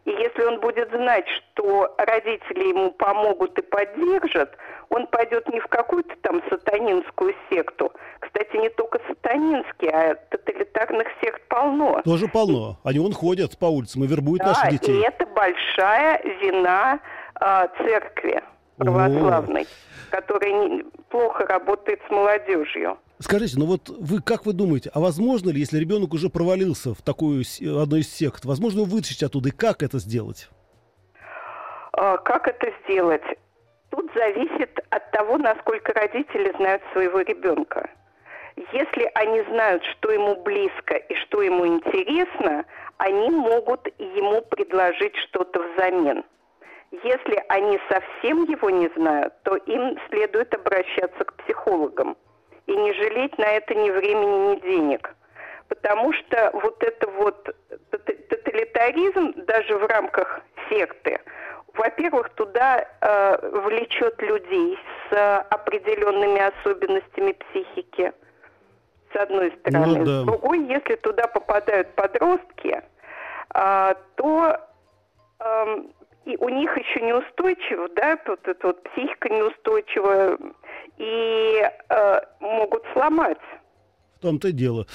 И 0.10 0.12
если 0.12 0.44
он 0.44 0.60
будет 0.60 0.90
знать, 0.90 1.26
что 1.28 1.94
родители 2.00 2.70
ему 2.70 2.90
помогут 2.90 3.60
и 3.60 3.62
поддержат, 3.62 4.58
он 4.90 5.06
пойдет 5.06 5.48
не 5.50 5.60
в 5.60 5.68
какую-то 5.68 6.16
там 6.24 6.42
сатанинскую 6.50 7.36
секту. 7.48 7.94
Кстати, 8.20 8.58
не 8.58 8.70
только 8.70 9.00
сатанинские, 9.08 9.92
а 9.92 10.16
тоталитарных 10.32 11.08
сект 11.22 11.44
полно. 11.48 12.02
Тоже 12.04 12.28
полно. 12.28 12.80
Они 12.84 12.98
вон 12.98 13.14
ходят 13.14 13.56
по 13.60 13.66
улицам 13.66 14.04
и 14.04 14.08
вербуют 14.08 14.40
да, 14.40 14.48
наших 14.48 14.72
детей. 14.72 15.00
и 15.00 15.04
это 15.04 15.28
большая 15.28 16.24
вина 16.42 17.00
э, 17.40 17.68
церкви 17.78 18.42
православной, 18.78 19.62
О. 19.62 19.66
которая 20.10 20.52
не, 20.54 20.86
плохо 21.10 21.46
работает 21.46 22.02
с 22.08 22.10
молодежью. 22.10 22.98
Скажите, 23.22 23.60
ну 23.60 23.66
вот 23.66 23.90
вы 23.90 24.22
как 24.22 24.46
вы 24.46 24.54
думаете, 24.54 24.92
а 24.94 25.02
возможно 25.02 25.50
ли, 25.50 25.60
если 25.60 25.78
ребенок 25.78 26.14
уже 26.14 26.30
провалился 26.30 26.94
в 26.94 27.02
такую 27.02 27.44
одну 27.82 27.98
из 27.98 28.10
сект, 28.10 28.46
возможно 28.46 28.84
вытащить 28.84 29.24
оттуда 29.24 29.50
и 29.50 29.52
как 29.52 29.84
это 29.84 30.00
сделать? 30.00 30.50
А, 31.92 32.16
как 32.16 32.48
это 32.48 32.72
сделать? 32.84 33.24
Тут 33.90 34.10
зависит 34.16 34.80
от 34.90 35.12
того, 35.12 35.38
насколько 35.38 35.92
родители 35.92 36.54
знают 36.56 36.82
своего 36.94 37.20
ребенка. 37.20 37.90
Если 38.72 39.12
они 39.16 39.42
знают, 39.52 39.84
что 39.84 40.12
ему 40.12 40.42
близко 40.42 40.96
и 40.96 41.16
что 41.16 41.42
ему 41.42 41.68
интересно, 41.68 42.64
они 43.00 43.32
могут 43.32 43.86
ему 43.98 44.42
предложить 44.44 45.16
что-то 45.28 45.62
взамен. 45.62 46.24
Если 47.04 47.44
они 47.50 47.80
совсем 47.90 48.46
его 48.46 48.70
не 48.70 48.90
знают, 48.96 49.34
то 49.44 49.58
им 49.58 49.98
следует 50.10 50.54
обращаться 50.54 51.26
к 51.26 51.34
психологам 51.44 52.16
и 52.70 52.76
не 52.76 52.94
жалеть 52.94 53.38
на 53.38 53.46
это 53.46 53.74
ни 53.74 53.90
времени, 53.90 54.56
ни 54.56 54.60
денег. 54.62 55.16
Потому 55.68 56.14
что 56.14 56.52
вот 56.54 56.82
это 56.84 57.08
вот 57.08 57.56
тоталитаризм 58.30 59.34
даже 59.46 59.78
в 59.78 59.86
рамках 59.86 60.42
секты, 60.70 61.20
во-первых, 61.74 62.30
туда 62.32 62.86
э, 63.02 63.50
влечет 63.66 64.22
людей 64.22 64.78
с 65.10 65.14
э, 65.14 65.38
определенными 65.50 66.42
особенностями 66.42 67.34
психики, 67.34 68.12
с 69.14 69.16
одной 69.16 69.52
стороны. 69.60 70.00
Ну, 70.00 70.06
да. 70.06 70.22
С 70.22 70.26
другой, 70.26 70.60
если 70.66 70.96
туда 70.96 71.28
попадают 71.28 71.94
подростки, 71.96 72.82
э, 73.54 73.94
то 74.16 74.60
э, 75.40 75.78
и 76.26 76.38
у 76.38 76.50
них 76.50 76.78
еще 76.78 77.02
неустойчиво, 77.02 77.90
да, 77.96 78.18
вот 78.26 78.48
эта 78.48 78.68
вот 78.68 78.84
психика 78.84 79.30
неустойчивая, 79.30 80.38
и 81.00 81.64
э, 81.90 82.20
могут 82.40 82.84
сломать. 82.94 83.38
В 84.18 84.22
том-то 84.22 84.50
и 84.50 84.52
дело. 84.52 84.86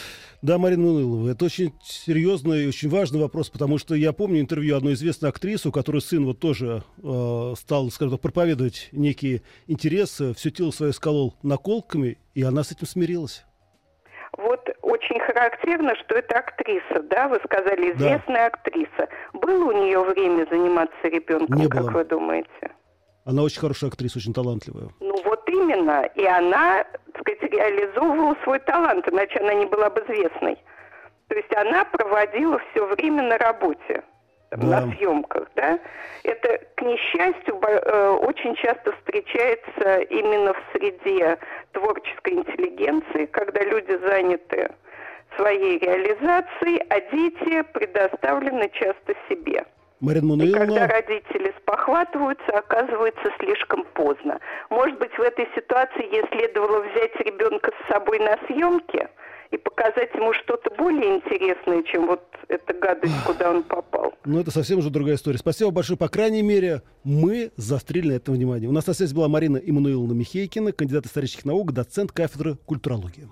Да, 0.43 0.59
Марина 0.59 0.83
Манылова, 0.83 1.31
это 1.31 1.47
очень 1.47 1.73
серьезный 1.83 2.64
и 2.64 2.69
очень 2.69 2.90
важный 2.90 3.19
вопрос, 3.21 3.49
потому 3.49 3.79
что 3.79 3.95
я 3.95 4.12
помню 4.12 4.40
интервью 4.40 4.77
одной 4.77 4.93
известной 4.93 5.31
актрисы, 5.31 5.71
у 5.71 5.73
которой 5.73 6.03
сын 6.03 6.27
вот 6.27 6.40
тоже 6.40 6.83
э, 7.03 7.55
стал, 7.57 7.90
скажем 7.90 8.12
так, 8.12 8.21
проповедовать 8.21 8.90
некие 8.93 9.40
интересы, 9.67 10.35
все 10.35 10.51
тело 10.51 10.73
свое 10.73 10.93
сколол 10.93 11.35
наколками, 11.43 12.19
и 12.35 12.43
она 12.43 12.64
с 12.64 12.73
этим 12.73 12.87
смирилась. 12.87 13.47
Вот 14.37 14.69
очень 14.83 15.19
характерно, 15.21 15.95
что 16.05 16.17
это 16.17 16.38
актриса, 16.40 17.03
да, 17.09 17.29
вы 17.29 17.40
сказали, 17.45 17.93
известная 17.93 18.51
да. 18.51 18.59
актриса. 18.59 19.09
Было 19.33 19.73
у 19.73 19.73
нее 19.73 20.01
время 20.01 20.47
заниматься 20.51 20.97
ребенком, 21.05 21.57
Не 21.57 21.69
как 21.69 21.83
было. 21.85 21.90
вы 21.93 22.05
думаете? 22.05 22.73
Она 23.25 23.43
очень 23.43 23.61
хорошая 23.61 23.88
актриса, 23.90 24.19
очень 24.19 24.35
талантливая. 24.35 24.90
Ну 25.01 25.23
вот 25.25 25.43
именно. 25.64 26.09
И 26.14 26.24
она, 26.24 26.85
так 27.12 27.22
сказать, 27.22 27.53
реализовывала 27.53 28.37
свой 28.44 28.59
талант, 28.61 29.09
иначе 29.09 29.38
она 29.40 29.55
не 29.55 29.66
была 29.66 29.90
бы 29.90 30.00
известной. 30.03 30.59
То 31.29 31.37
есть 31.37 31.55
она 31.57 31.85
проводила 31.85 32.61
все 32.70 32.87
время 32.87 33.22
на 33.22 33.38
работе, 33.38 34.03
да. 34.50 34.66
на 34.66 34.94
съемках, 34.94 35.48
да. 35.57 35.79
Это, 36.22 36.61
к 36.77 36.83
несчастью, 36.83 37.61
э, 37.62 38.09
очень 38.20 38.55
часто 38.57 38.92
встречается 38.92 40.00
именно 40.11 40.53
в 40.53 40.62
среде 40.72 41.38
творческой 41.72 42.35
интеллигенции, 42.35 43.27
когда 43.27 43.62
люди 43.62 43.96
заняты 44.07 44.70
своей 45.37 45.79
реализацией, 45.79 46.85
а 46.90 47.00
дети 47.00 47.62
предоставлены 47.72 48.70
часто 48.74 49.14
себе. 49.29 49.64
Марина 50.05 50.27
Мануиловна... 50.27 50.64
И 50.64 50.67
когда 50.67 50.87
родители 50.87 51.53
спохватываются, 51.62 52.53
оказывается 52.53 53.25
слишком 53.40 53.85
поздно. 53.95 54.38
Может 54.71 54.99
быть, 54.99 55.12
в 55.17 55.21
этой 55.21 55.49
ситуации 55.55 56.05
ей 56.12 56.25
следовало 56.31 56.81
взять 56.81 57.14
ребенка 57.21 57.73
с 57.73 57.93
собой 57.93 58.19
на 58.19 58.38
съемки 58.47 59.09
и 59.51 59.57
показать 59.57 60.14
ему 60.14 60.33
что-то 60.35 60.71
более 60.77 61.17
интересное, 61.17 61.83
чем 61.85 62.07
вот 62.07 62.23
эта 62.49 62.75
гадость, 62.75 63.25
куда 63.25 63.51
он 63.51 63.62
попал. 63.62 64.12
Ну, 64.25 64.40
это 64.40 64.51
совсем 64.51 64.79
уже 64.79 64.90
другая 64.90 65.14
история. 65.17 65.38
Спасибо 65.38 65.71
большое. 65.71 65.99
По 65.99 66.09
крайней 66.09 66.43
мере, 66.43 66.83
мы 67.05 67.51
застрели 67.57 68.09
на 68.09 68.12
этом 68.14 68.35
внимание. 68.35 68.69
У 68.69 68.73
нас 68.73 68.87
на 68.87 68.95
связи 68.95 69.14
была 69.14 69.29
Марина 69.29 69.57
Иммануиловна 69.57 70.12
Михейкина, 70.12 70.73
кандидат 70.73 71.07
исторических 71.07 71.45
наук, 71.45 71.73
доцент 71.73 72.12
кафедры 72.12 72.57
культурологии. 72.67 73.29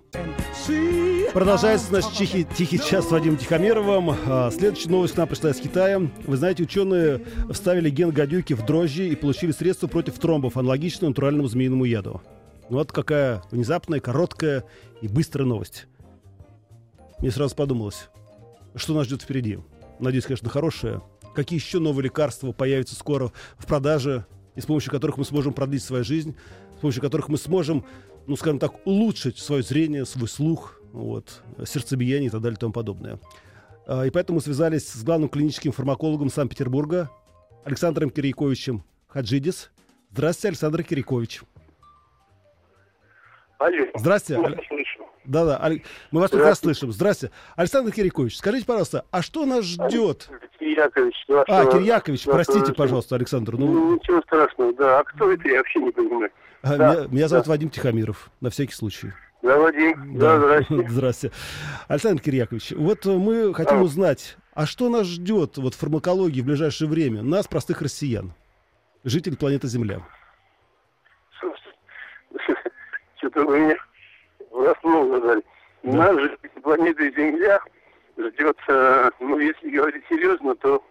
Продолжается 1.33 1.91
наш 1.95 2.07
тихий, 2.09 2.45
тихий 2.45 2.79
час 2.79 3.09
с 3.09 3.11
Вадимом 3.11 3.39
Тихомировым. 3.39 4.11
А, 4.27 4.51
следующая 4.51 4.91
новость 4.91 5.15
к 5.15 5.17
нам 5.17 5.27
пришла 5.27 5.51
из 5.51 5.57
Китая. 5.57 5.99
Вы 6.27 6.37
знаете, 6.37 6.63
ученые 6.63 7.25
вставили 7.51 7.89
ген 7.89 8.11
гадюки 8.11 8.53
в 8.53 8.67
дрожжи 8.67 9.09
и 9.09 9.17
получили 9.17 9.51
средства 9.53 9.87
против 9.87 10.19
тромбов, 10.19 10.59
аналогичные 10.59 11.09
натуральному 11.09 11.49
змеиному 11.49 11.87
яду. 11.87 12.21
Ну, 12.69 12.77
вот 12.77 12.93
какая 12.93 13.43
внезапная, 13.51 13.99
короткая 14.01 14.65
и 15.01 15.09
быстрая 15.09 15.49
новость. 15.49 15.87
Мне 17.19 17.31
сразу 17.31 17.57
подумалось, 17.57 18.11
что 18.75 18.93
нас 18.93 19.07
ждет 19.07 19.23
впереди. 19.23 19.59
Надеюсь, 20.01 20.25
конечно, 20.25 20.51
хорошее. 20.51 21.01
Какие 21.35 21.59
еще 21.59 21.79
новые 21.79 22.05
лекарства 22.05 22.53
появятся 22.53 22.95
скоро 22.95 23.33
в 23.57 23.65
продаже, 23.65 24.27
и 24.55 24.61
с 24.61 24.67
помощью 24.67 24.91
которых 24.91 25.17
мы 25.17 25.25
сможем 25.25 25.55
продлить 25.55 25.83
свою 25.83 26.05
жизнь, 26.05 26.37
с 26.77 26.81
помощью 26.83 27.01
которых 27.01 27.31
мы 27.31 27.39
сможем, 27.39 27.87
ну, 28.27 28.37
скажем 28.37 28.59
так, 28.59 28.87
улучшить 28.87 29.39
свое 29.39 29.63
зрение, 29.63 30.05
свой 30.05 30.29
слух, 30.29 30.82
вот, 30.93 31.43
сердцебиение 31.65 32.29
и 32.29 32.31
так 32.31 32.41
далее 32.41 32.57
и 32.57 32.61
тому 32.61 32.73
подобное. 32.73 33.19
А, 33.87 34.05
и 34.05 34.11
поэтому 34.11 34.41
связались 34.41 34.89
с 34.89 35.03
главным 35.03 35.29
клиническим 35.29 35.73
фармакологом 35.73 36.31
Санкт-Петербурга 36.31 37.11
Александром 37.65 38.11
Кирейковичем 38.11 38.85
Хаджидис. 39.09 39.71
Здравствуйте, 40.11 40.49
Александр 40.49 40.83
Кирейкович. 40.83 41.43
Алло. 43.59 43.87
Здравствуйте. 43.95 44.43
Аль... 44.45 44.61
Да-да, 45.25 45.71
мы 46.11 46.21
вас 46.21 46.31
прекрасно 46.31 46.75
слышим. 46.75 46.93
Здравствуйте. 46.93 47.33
Александр 47.55 47.93
Кирикович, 47.93 48.37
скажите, 48.37 48.67
пожалуйста, 48.67 49.05
а 49.11 49.23
что 49.23 49.47
нас 49.47 49.65
ждет? 49.65 50.29
Кирьякович. 50.59 51.15
А, 51.47 51.67
Кирьякович, 51.67 52.25
простите, 52.25 52.73
пожалуйста, 52.73 53.15
Александр. 53.15 53.57
Ну... 53.57 53.67
ну... 53.67 53.95
Ничего 53.95 54.21
страшного, 54.23 54.73
да. 54.75 54.99
А 54.99 55.05
кто 55.05 55.31
это, 55.31 55.49
я 55.49 55.59
вообще 55.59 55.79
не 55.81 55.91
понимаю. 55.91 56.31
А, 56.63 56.77
да. 56.77 56.95
меня, 56.95 57.07
меня 57.09 57.29
зовут 57.29 57.47
да. 57.47 57.51
Вадим 57.51 57.71
Тихомиров, 57.71 58.31
на 58.41 58.51
всякий 58.51 58.75
случай. 58.75 59.13
Да, 59.43 59.59
Вадим. 59.59 60.19
Да, 60.19 60.39
да 60.39 60.41
здрасте. 60.41 60.89
здрасте. 60.89 61.33
Александр 61.89 62.23
Кирьякович, 62.23 62.73
вот 62.73 63.05
мы 63.07 63.53
хотим 63.53 63.79
а. 63.79 63.83
узнать, 63.83 64.37
а 64.55 64.67
что 64.67 64.89
нас 64.89 65.07
ждет 65.07 65.57
вот 65.57 65.75
в 65.75 65.79
фармакологии 65.79 66.41
в 66.41 66.47
ближайшее 66.47 66.89
время, 66.89 67.23
нас, 67.23 67.49
простых 67.49 67.83
россиян, 67.83 68.33
жителей 69.03 69.37
планеты 69.37 69.67
Земля? 69.67 70.01
Что-то 73.19 73.45
вы 73.45 73.59
меня 73.59 73.77
врасплох 74.53 75.09
задали. 75.09 75.43
Да. 75.83 75.93
Нас 75.93 76.21
же 76.21 76.39
планеты 76.63 77.13
Земля 77.17 77.61
ждет, 78.17 78.57
э, 78.69 79.11
ну, 79.19 79.39
если 79.39 79.71
говорить 79.71 80.05
серьезно, 80.09 80.55
то 80.55 80.85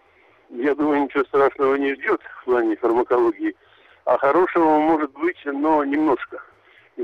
я 0.50 0.76
думаю, 0.76 1.04
ничего 1.04 1.24
страшного 1.24 1.76
не 1.76 1.94
ждет 1.96 2.22
в 2.42 2.46
плане 2.46 2.76
фармакологии. 2.76 3.56
А 4.04 4.18
хорошего 4.18 4.80
может 4.80 5.12
быть, 5.14 5.38
но 5.46 5.86
немножко. 5.86 6.44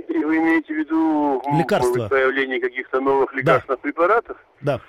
И 0.07 0.23
вы 0.23 0.37
имеете 0.37 0.73
в 0.73 0.77
виду 0.77 1.41
Лекарства. 1.57 2.07
появление 2.07 2.59
каких-то 2.59 2.99
новых 2.99 3.33
лекарственных 3.33 3.79
да. 3.79 3.83
препаратов? 3.83 4.37
Да. 4.61 4.81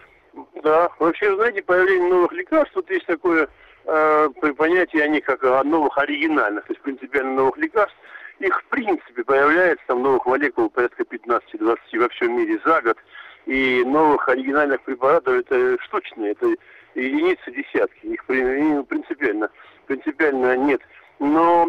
Да. 0.62 0.90
Вообще, 0.98 1.34
знаете, 1.34 1.62
появление 1.62 2.10
новых 2.10 2.32
лекарств, 2.32 2.76
вот 2.76 2.90
есть 2.90 3.06
такое 3.06 3.48
э, 3.86 4.28
понятие, 4.56 5.04
они 5.04 5.20
как 5.20 5.42
о 5.44 5.62
новых 5.64 5.96
оригинальных, 5.98 6.64
то 6.66 6.72
есть 6.72 6.82
принципиально 6.82 7.34
новых 7.34 7.56
лекарств. 7.56 7.96
их 8.38 8.60
в 8.60 8.64
принципе 8.66 9.24
появляется 9.24 9.84
там 9.86 10.02
новых 10.02 10.26
молекул 10.26 10.68
порядка 10.70 11.02
15-20 11.02 11.76
во 11.98 12.08
всем 12.10 12.36
мире 12.36 12.60
за 12.64 12.80
год. 12.82 12.96
И 13.46 13.82
новых 13.86 14.28
оригинальных 14.28 14.82
препаратов 14.82 15.34
это 15.34 15.78
штучные, 15.84 16.32
это 16.32 16.54
единицы, 16.94 17.50
десятки. 17.50 18.06
Их 18.06 18.24
принципиально, 18.26 19.48
принципиально 19.86 20.56
нет. 20.58 20.82
Но 21.18 21.66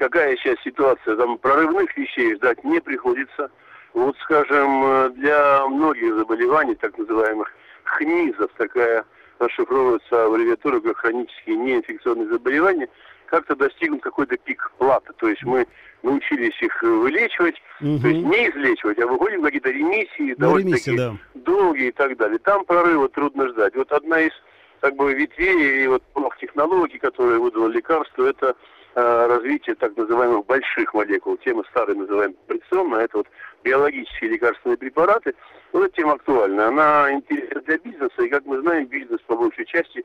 какая 0.00 0.34
сейчас 0.36 0.56
ситуация? 0.64 1.14
Там 1.16 1.38
прорывных 1.38 1.94
вещей 1.96 2.34
ждать 2.34 2.64
не 2.64 2.80
приходится. 2.80 3.50
Вот, 3.92 4.16
скажем, 4.22 5.12
для 5.14 5.66
многих 5.68 6.16
заболеваний, 6.16 6.74
так 6.74 6.96
называемых 6.96 7.52
ХНИЗов, 7.84 8.50
такая 8.56 9.04
расшифровывается 9.38 10.26
аббревиатура 10.26 10.80
как 10.80 10.98
хронические 10.98 11.56
неинфекционные 11.56 12.28
заболевания, 12.28 12.88
как-то 13.26 13.54
достигнут 13.54 14.02
какой-то 14.02 14.36
пик 14.38 14.72
плата. 14.78 15.12
То 15.18 15.28
есть 15.28 15.42
мы 15.44 15.66
научились 16.02 16.60
их 16.62 16.82
вылечивать, 16.82 17.56
угу. 17.80 17.98
то 18.00 18.08
есть 18.08 18.24
не 18.24 18.48
излечивать, 18.48 18.98
а 19.00 19.06
выходим 19.06 19.42
какие-то 19.42 19.70
ремиссии, 19.70 20.34
ну, 20.38 20.46
довольно 20.46 20.68
ремиссия, 20.68 20.96
да. 20.96 21.16
долгие 21.34 21.88
и 21.88 21.92
так 21.92 22.16
далее. 22.16 22.38
Там 22.38 22.64
прорыва 22.64 23.08
трудно 23.10 23.48
ждать. 23.48 23.74
Вот 23.76 23.92
одна 23.92 24.20
из 24.20 24.32
как 24.80 24.96
бы 24.96 25.12
ветвей 25.12 25.84
и 25.84 25.86
вот 25.88 26.02
технологий, 26.40 26.98
которые 26.98 27.38
выдало 27.38 27.68
лекарство, 27.68 28.24
это 28.24 28.48
э, 28.48 28.54
развитие 28.94 29.74
так 29.76 29.96
называемых 29.96 30.46
больших 30.46 30.94
молекул. 30.94 31.36
Тема 31.38 31.64
старая 31.70 31.96
называем 31.96 32.34
операционно, 32.46 32.96
это 32.96 33.18
вот 33.18 33.26
биологические 33.62 34.30
лекарственные 34.30 34.76
препараты. 34.76 35.34
Вот 35.72 35.84
эта 35.84 35.96
тема 35.96 36.14
актуальна. 36.14 36.68
Она 36.68 37.12
интересна 37.12 37.60
для 37.62 37.78
бизнеса, 37.78 38.22
и, 38.22 38.28
как 38.28 38.44
мы 38.46 38.60
знаем, 38.60 38.86
бизнес 38.86 39.20
по 39.26 39.36
большей 39.36 39.64
части 39.66 40.04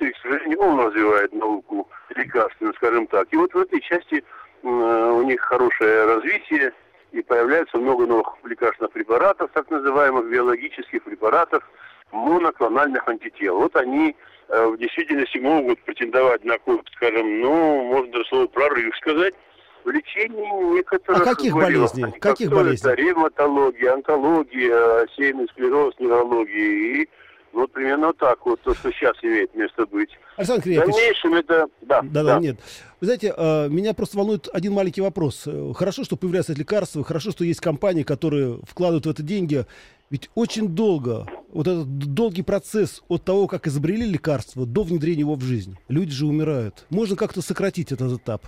и, 0.00 0.10
к 0.10 0.16
сожалению, 0.22 0.60
он 0.60 0.80
развивает 0.80 1.32
науку 1.32 1.88
лекарственную, 2.14 2.74
скажем 2.74 3.06
так. 3.06 3.28
И 3.30 3.36
вот 3.36 3.52
в 3.52 3.58
этой 3.58 3.80
части 3.80 4.24
э, 4.62 4.66
у 4.66 5.22
них 5.22 5.40
хорошее 5.40 6.04
развитие, 6.04 6.72
и 7.12 7.22
появляется 7.22 7.78
много 7.78 8.06
новых 8.06 8.34
лекарственных 8.44 8.92
препаратов, 8.92 9.50
так 9.52 9.70
называемых 9.70 10.28
биологических 10.30 11.02
препаратов, 11.04 11.62
моноклональных 12.12 13.06
антител. 13.08 13.56
Вот 13.56 13.76
они 13.76 14.16
э, 14.48 14.66
в 14.66 14.78
действительности 14.78 15.38
могут 15.38 15.80
претендовать 15.84 16.44
на 16.44 16.54
какой 16.54 16.80
скажем, 16.96 17.40
ну, 17.40 17.84
можно 17.84 18.12
даже 18.12 18.24
слово 18.28 18.46
прорыв 18.46 18.96
сказать, 18.96 19.34
в 19.84 19.90
лечении 19.90 20.74
некоторых... 20.74 21.22
А 21.22 21.24
каких 21.24 21.54
болезней? 21.54 22.04
Они, 22.04 22.12
каких 22.18 22.50
болезней? 22.50 22.92
Это 22.92 23.00
ревматология, 23.00 23.94
онкология, 23.94 25.06
сейный 25.16 25.48
склероз, 25.48 25.94
неврология 25.98 27.02
и 27.02 27.08
вот 27.52 27.72
примерно 27.72 28.12
так 28.12 28.44
вот, 28.44 28.60
то, 28.60 28.74
что 28.74 28.92
сейчас 28.92 29.16
имеет 29.22 29.54
место 29.54 29.86
быть. 29.86 30.10
Александр 30.36 30.64
Кириллович. 30.64 30.88
В 30.88 30.96
дальнейшем 30.96 31.34
это... 31.34 31.66
Да, 31.80 32.02
да, 32.02 32.22
да, 32.22 32.38
нет. 32.38 32.58
Вы 33.00 33.06
знаете, 33.06 33.34
э, 33.36 33.68
меня 33.68 33.94
просто 33.94 34.18
волнует 34.18 34.48
один 34.52 34.74
маленький 34.74 35.00
вопрос. 35.00 35.48
Хорошо, 35.74 36.04
что 36.04 36.16
появляются 36.16 36.52
лекарства, 36.52 37.02
хорошо, 37.02 37.30
что 37.30 37.44
есть 37.44 37.60
компании, 37.60 38.02
которые 38.02 38.60
вкладывают 38.64 39.06
в 39.06 39.10
это 39.10 39.22
деньги. 39.22 39.64
Ведь 40.10 40.30
очень 40.34 40.68
долго, 40.68 41.26
вот 41.52 41.66
этот 41.66 41.86
долгий 42.14 42.42
процесс 42.42 43.02
от 43.08 43.24
того, 43.24 43.46
как 43.46 43.66
изобрели 43.66 44.06
лекарство, 44.06 44.64
до 44.64 44.82
внедрения 44.82 45.20
его 45.20 45.34
в 45.34 45.42
жизнь. 45.42 45.76
Люди 45.88 46.12
же 46.12 46.26
умирают. 46.26 46.86
Можно 46.88 47.16
как-то 47.16 47.42
сократить 47.42 47.92
этот 47.92 48.18
этап? 48.18 48.46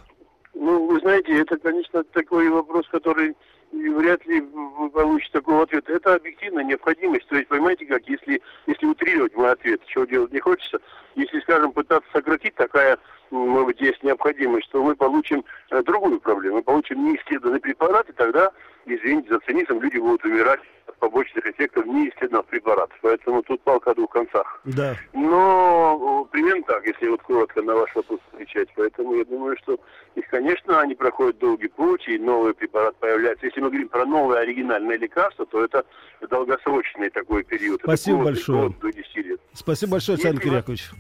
Ну, 0.55 0.87
вы 0.87 1.01
знаете, 1.01 1.38
это, 1.38 1.59
конечно, 1.59 2.03
такой 2.05 2.49
вопрос, 2.49 2.87
который 2.88 3.37
вряд 3.73 4.25
ли 4.27 4.40
вы 4.40 4.90
получите 4.90 5.33
такого 5.33 5.62
ответа. 5.62 5.92
Это 5.92 6.14
объективная 6.14 6.64
необходимость. 6.64 7.29
То 7.29 7.37
есть, 7.37 7.49
понимаете, 7.49 7.85
как, 7.87 8.09
если, 8.09 8.40
если 8.66 8.87
утрировать 8.87 9.35
мой 9.37 9.53
ответ, 9.53 9.81
чего 9.87 10.05
делать 10.05 10.33
не 10.33 10.40
хочется, 10.40 10.81
если, 11.14 11.40
скажем, 11.40 11.73
пытаться 11.73 12.09
сократить 12.12 12.55
такая, 12.55 12.99
может 13.31 13.66
быть, 13.66 13.81
есть 13.81 14.03
необходимость, 14.03 14.71
то 14.71 14.83
мы 14.83 14.95
получим 14.95 15.45
э, 15.71 15.83
другую 15.83 16.21
проблему. 16.21 16.57
Мы 16.57 16.62
получим 16.62 17.05
неисследованные 17.05 17.61
препараты, 17.61 18.12
тогда, 18.12 18.51
извините 18.87 19.31
за 19.31 19.40
цинизм, 19.40 19.81
люди 19.81 19.99
будут 19.99 20.25
умирать 20.25 20.61
от 20.87 20.97
побочных 20.99 21.47
эффектов 21.47 21.87
неисследованных 21.87 22.47
препаратов. 22.47 22.97
Поэтому 23.03 23.43
тут 23.43 23.61
палка 23.62 23.93
о 23.93 23.95
двух 23.95 24.11
концах. 24.11 24.61
Да. 24.64 24.97
Но 25.12 26.27
э, 26.29 26.33
примерно 26.33 26.62
так, 26.64 26.87
если 26.87 27.09
вот 27.09 27.23
коротко 27.23 27.62
на 27.62 27.75
ваш 27.75 27.95
вопрос 27.95 28.21
отвечать. 28.33 28.69
Поэтому 28.77 29.14
я 29.14 29.25
думаю, 29.25 29.57
что 29.62 29.79
их, 30.16 30.27
конечно, 30.29 30.81
они 30.81 30.95
проходят 30.95 31.38
долгий 31.38 31.69
путь, 31.69 32.07
и 32.09 32.19
новый 32.19 32.55
препарат 32.55 32.97
появляется. 32.97 33.47
Если 33.47 33.61
мы 33.61 33.69
говорим 33.69 33.88
про 33.88 34.05
новое 34.05 34.40
оригинальное 34.40 34.99
лекарство, 34.99 35.47
то 35.47 35.64
это 35.64 35.85
долгосрочный 36.29 37.11
такой 37.11 37.45
период. 37.45 37.81
Спасибо 37.83 38.19
это 38.19 38.25
большое. 38.25 38.62
Год 38.69 38.79
до 38.81 38.93
10 38.93 39.16
лет. 39.16 39.40
Спасибо 39.53 39.93
большое, 39.93 40.16
Александр 40.16 40.40
Кирякович. 40.40 40.90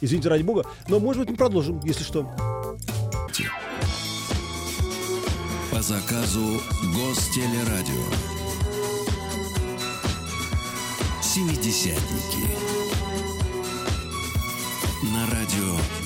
Извините, 0.00 0.28
ради 0.28 0.42
бога. 0.42 0.64
Но, 0.88 1.00
может 1.00 1.22
быть, 1.22 1.30
мы 1.30 1.36
продолжим, 1.36 1.80
если 1.84 2.04
что. 2.04 2.30
По 5.70 5.82
заказу 5.82 6.60
Гостелерадио. 6.94 8.04
Семидесятники. 11.22 12.46
На 15.12 15.26
радио 15.26 16.05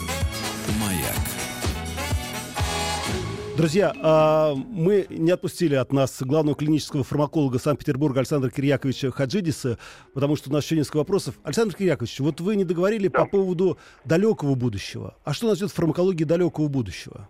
Друзья, 3.60 3.92
а, 4.02 4.54
мы 4.54 5.04
не 5.10 5.30
отпустили 5.32 5.74
от 5.74 5.92
нас 5.92 6.22
главного 6.22 6.56
клинического 6.56 7.04
фармаколога 7.04 7.58
Санкт-Петербурга 7.58 8.20
Александра 8.20 8.48
Кирьяковича 8.48 9.10
Хаджидиса, 9.10 9.76
потому 10.14 10.36
что 10.36 10.48
у 10.48 10.52
нас 10.54 10.64
еще 10.64 10.76
несколько 10.76 10.96
вопросов. 10.96 11.34
Александр 11.44 11.76
Кирьякович, 11.76 12.20
вот 12.20 12.40
вы 12.40 12.56
не 12.56 12.64
договорили 12.64 13.08
да. 13.08 13.18
по 13.18 13.26
поводу 13.26 13.76
далекого 14.06 14.54
будущего. 14.54 15.14
А 15.24 15.34
что 15.34 15.48
нас 15.48 15.58
ждет 15.58 15.72
в 15.72 15.74
фармакологии 15.74 16.24
далекого 16.24 16.68
будущего? 16.68 17.28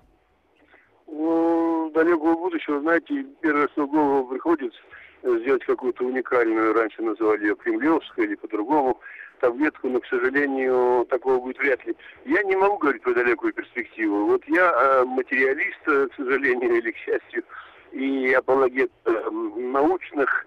Ну, 1.09 1.91
далекого 1.93 2.35
будущего, 2.35 2.81
знаете, 2.81 3.27
первое, 3.41 3.67
что 3.73 3.89
в 3.89 3.91
голову 3.91 4.29
приходит, 4.29 4.73
сделать 5.25 5.65
какую-то 5.65 6.05
уникальную, 6.05 6.75
раньше 6.75 7.03
называли 7.03 7.43
ее 7.43 7.57
кремлевскую 7.57 8.29
или 8.29 8.37
по-другому, 8.37 9.01
таблетку, 9.41 9.89
но, 9.89 10.01
к 10.01 10.07
сожалению, 10.07 11.07
такого 11.09 11.41
будет 11.41 11.59
вряд 11.59 11.85
ли. 11.87 11.97
Я 12.25 12.43
не 12.45 12.57
могу 12.57 12.79
говорить 12.79 13.03
про 13.03 13.15
далекую 13.15 13.53
перспективу. 13.53 14.27
Вот 14.27 14.43
я 14.47 14.73
э, 14.73 15.05
материалист, 15.05 15.81
э, 15.87 16.09
к 16.09 16.15
сожалению 16.15 16.77
или 16.77 16.91
к 16.93 16.97
счастью, 16.97 17.43
и 17.93 18.33
апологет 18.33 18.93
э, 19.07 19.31
научных 19.31 20.47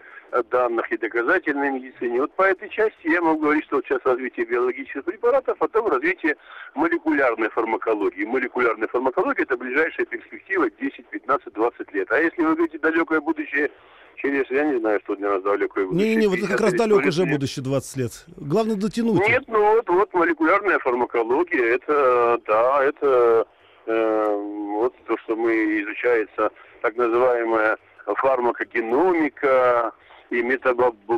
данных 0.50 0.92
и 0.92 0.98
доказательной 0.98 1.70
медицине. 1.72 2.22
Вот 2.22 2.34
по 2.34 2.44
этой 2.44 2.68
части 2.70 3.08
я 3.08 3.22
могу 3.22 3.42
говорить, 3.42 3.66
что 3.66 3.76
вот 3.76 3.86
сейчас 3.86 4.00
развитие 4.04 4.48
биологических 4.48 5.04
препаратов, 5.04 5.58
а 5.60 5.68
потом 5.68 5.88
развитие 5.88 6.38
молекулярной 6.74 7.50
фармакологии. 7.50 8.26
Молекулярная 8.26 8.88
фармакология– 8.88 9.44
это 9.46 9.58
ближайшая 9.58 10.08
перспектива 10.08 10.72
10, 10.72 11.06
15, 11.08 11.54
20 11.54 11.94
лет. 11.94 12.12
А 12.12 12.20
если 12.20 12.42
вы 12.42 12.56
говорите 12.56 12.80
далекое 12.80 13.22
будущее 13.22 13.70
через, 14.18 14.50
я 14.50 14.64
не 14.66 14.80
знаю, 14.80 15.00
что 15.04 15.16
для 15.16 15.30
нас 15.30 15.44
далекое 15.44 15.86
будущее. 15.86 16.16
Не-не-не, 16.16 16.28
вот 16.28 16.40
это 16.40 16.48
как 16.48 16.62
раз 16.62 16.74
далеко 16.74 17.08
уже 17.08 17.26
будущее 17.26 17.64
20 17.64 17.98
лет. 17.98 18.26
Главное 18.38 18.76
дотянуть. 18.76 19.28
Нет, 19.28 19.44
ну 19.48 19.76
вот, 19.76 19.88
вот 19.90 20.14
молекулярная 20.14 20.80
фармакология, 20.80 21.76
это, 21.76 22.40
да, 22.48 22.84
это 22.84 23.48
э, 23.86 24.36
вот 24.78 24.96
то, 25.06 25.18
что 25.20 25.36
мы 25.36 25.82
изучается, 25.82 26.52
так 26.82 26.96
называемая 26.96 27.78
фармакогеномика 28.06 29.92
и 30.30 30.42
метаболомика 30.42 31.18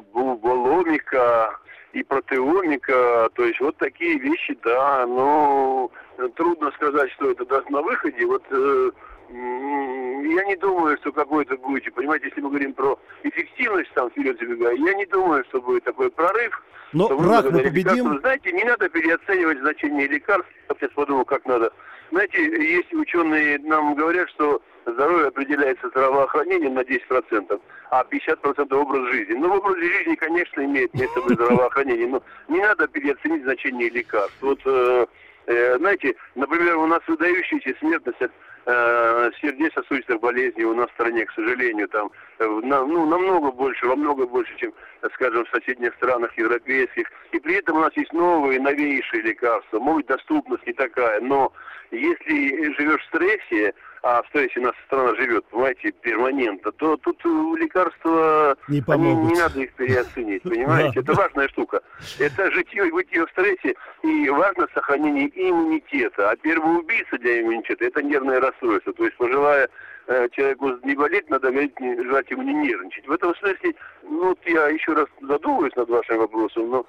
и 1.94 2.04
протеомика, 2.04 3.30
то 3.34 3.46
есть 3.46 3.60
вот 3.62 3.78
такие 3.78 4.20
вещи, 4.20 4.58
да, 4.64 5.06
но 5.08 5.90
трудно 6.36 6.72
сказать, 6.72 7.12
что 7.14 7.32
это 7.32 7.46
даст 7.46 7.70
на 7.70 7.82
выходе. 7.82 8.26
Вот 8.26 8.44
э, 8.50 8.92
я 9.30 10.44
не 10.46 10.56
думаю, 10.56 10.98
что 10.98 11.12
какой-то 11.12 11.58
будет, 11.58 11.94
понимаете, 11.94 12.28
если 12.28 12.42
мы 12.42 12.50
говорим 12.50 12.74
про 12.74 13.00
эффективность 13.24 13.92
там 13.94 14.10
вперед 14.10 14.38
забегая, 14.40 14.76
я 14.76 14.94
не 14.94 15.06
думаю, 15.06 15.44
что 15.50 15.62
будет 15.62 15.84
такой 15.84 16.12
прорыв. 16.12 16.62
Но 16.94 17.08
рак 17.08 17.52
мы 17.52 17.64
победим. 17.64 18.20
Знаете, 18.20 18.52
не 18.52 18.64
надо 18.64 18.90
переоценивать 18.90 19.60
значение 19.60 20.08
лекарств. 20.08 20.50
Я 20.70 20.76
сейчас 20.80 20.92
подумал, 20.92 21.26
как 21.26 21.46
надо. 21.46 21.72
Знаете, 22.12 22.38
есть 22.44 22.94
ученые 22.94 23.60
нам 23.60 23.96
говорят, 23.96 24.30
что 24.30 24.62
здоровье 24.86 25.28
определяется 25.28 25.90
здравоохранением 25.90 26.76
на 26.76 26.82
10%, 26.82 27.62
а 27.90 28.04
50% 28.04 28.76
образ 28.76 29.12
жизни. 29.12 29.34
Ну, 29.34 29.50
в 29.50 29.58
образе 29.58 29.92
жизни, 29.92 30.16
конечно, 30.16 30.64
имеет 30.64 30.94
место 30.94 31.22
быть 31.22 31.34
здравоохранение, 31.34 32.08
но 32.08 32.24
не 32.48 32.62
надо 32.62 32.88
переоценить 32.88 33.44
значение 33.44 33.90
лекарств. 33.90 34.38
Вот, 34.42 34.60
э, 34.66 35.06
э, 35.48 35.78
знаете, 35.78 36.16
например, 36.36 36.78
у 36.78 36.86
нас 36.86 37.02
выдающаяся 37.08 37.76
смертность 37.80 38.22
от 38.22 38.32
сердечно-сосудистых 38.66 40.20
болезней 40.20 40.66
у 40.66 40.74
нас 40.74 40.90
в 40.90 40.94
стране, 40.94 41.26
к 41.26 41.32
сожалению, 41.34 41.88
там 41.90 42.10
э, 42.40 42.46
ну, 42.46 43.06
намного 43.06 43.52
больше, 43.52 43.86
во 43.86 43.96
много 43.96 44.26
больше, 44.26 44.56
чем, 44.58 44.74
скажем, 45.14 45.46
в 45.46 45.50
соседних 45.50 45.94
странах 45.96 46.36
европейских. 46.38 47.06
И 47.32 47.40
при 47.40 47.56
этом 47.56 47.78
у 47.78 47.82
нас 47.82 47.96
есть 47.96 48.12
новые, 48.12 48.60
новейшие 48.60 49.22
лекарства. 49.22 49.80
Может 49.80 50.08
доступность 50.08 50.66
не 50.66 50.74
такая, 50.74 51.22
но 51.22 51.54
если 51.92 52.74
живешь 52.74 53.02
в 53.04 53.16
стрессе, 53.16 53.74
а 54.08 54.22
стрессе 54.28 54.60
наша 54.60 54.78
страна 54.86 55.16
живет, 55.16 55.44
понимаете, 55.46 55.92
перманентно, 55.92 56.72
то 56.74 56.96
тут 56.98 57.20
э, 57.26 57.28
лекарства, 57.58 58.56
Не 58.68 58.84
они, 58.86 59.16
не 59.16 59.34
надо 59.34 59.60
их 59.62 59.74
переоценить, 59.74 60.44
понимаете? 60.44 61.00
Это 61.00 61.14
важная 61.14 61.48
штука. 61.48 61.82
Это 62.20 62.52
житье 62.52 62.88
и 62.88 62.92
бытие 62.92 63.26
в 63.26 63.32
стрессе, 63.32 63.74
и 64.04 64.30
важно 64.30 64.68
сохранение 64.76 65.28
иммунитета. 65.34 66.30
А 66.30 66.36
первый 66.36 66.78
убийца 66.78 67.18
для 67.18 67.42
иммунитета– 67.42 67.84
это 67.86 68.04
нервное 68.04 68.40
расстройство. 68.40 68.94
То 68.94 69.06
есть, 69.06 69.18
пожелая 69.18 69.70
э, 70.06 70.28
человеку 70.34 70.78
не 70.84 70.94
болеть, 70.94 71.28
надо 71.32 71.50
говорить, 71.50 71.80
не, 71.80 71.96
желать 72.04 72.30
ему 72.30 72.44
не 72.44 72.54
нервничать. 72.54 73.08
В 73.08 73.12
этом 73.12 73.36
смысле, 73.38 73.74
ну, 74.04 74.28
вот 74.28 74.40
я 74.46 74.68
еще 74.68 74.94
раз 74.94 75.08
задумываюсь 75.20 75.76
над 75.76 75.90
вашим 75.90 76.20
вопросом, 76.20 76.70
но 76.70 76.86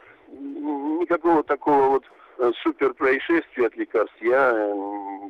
никакого 1.01 1.43
такого 1.45 1.89
вот 1.89 2.05
супер 2.63 2.95
происшествия 2.95 3.67
от 3.67 3.77
лекарств 3.77 4.17
я 4.21 4.51
э, 4.53 4.75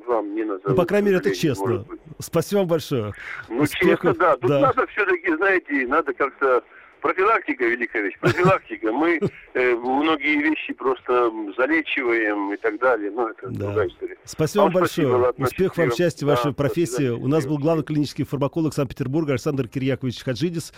вам 0.07 0.35
не 0.35 0.45
назову. 0.45 0.69
Ну, 0.71 0.75
по 0.75 0.85
крайней 0.85 1.07
мере, 1.07 1.19
это 1.19 1.35
честно. 1.35 1.85
Спасибо 2.19 2.61
вам 2.61 2.69
большое. 2.69 3.13
Ну, 3.49 3.63
Успехов, 3.63 4.13
честно, 4.13 4.15
да. 4.15 4.37
Тут 4.37 4.51
да. 4.51 4.61
надо 4.61 4.87
все-таки, 4.89 5.35
знаете, 5.37 5.87
надо 5.87 6.13
как-то... 6.15 6.63
Профилактика, 7.03 7.65
великая 7.65 8.03
вещь, 8.03 8.19
профилактика. 8.19 8.91
Мы 8.91 9.21
э, 9.55 9.75
многие 9.77 10.43
вещи 10.43 10.73
просто 10.73 11.31
залечиваем 11.57 12.53
и 12.53 12.57
так 12.57 12.81
далее. 12.81 13.13
Но 13.13 13.29
это 13.29 13.49
Да. 13.51 13.67
другая 13.67 13.89
история. 13.89 14.17
Спасибо 14.25 14.63
вам 14.63 14.73
Вам 14.73 14.87
спасибо, 14.87 15.09
большое. 15.11 15.27
ладно, 15.27 15.45
Успехов 15.45 15.77
вам 15.77 15.87
в 15.87 15.91
счастливо. 15.91 16.11
части 16.11 16.25
вашей 16.25 16.55
профессии. 16.55 17.09
У 17.11 17.29
нас 17.29 17.47
был 17.47 17.59
главный 17.59 17.85
клинический 17.85 18.25
фармаколог 18.25 18.75
Санкт-Петербурга 18.75 19.33
Александр 19.33 19.69
Кирьякович 19.69 20.25
Хаджидис. 20.25 20.73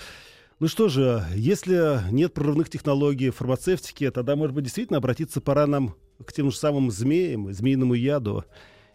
Ну 0.61 0.67
что 0.67 0.89
же, 0.89 1.23
если 1.37 2.01
нет 2.11 2.35
прорывных 2.35 2.69
технологий 2.69 3.31
фармацевтики, 3.31 4.11
тогда, 4.11 4.35
может 4.35 4.57
быть, 4.57 4.65
действительно 4.65 4.99
обратиться 4.99 5.41
пора 5.41 5.69
нам 5.69 5.95
к 6.27 6.33
тем 6.33 6.51
же 6.51 6.57
самым 6.57 6.91
змеям, 6.91 7.53
змеиному 7.53 7.95
яду. 7.95 8.45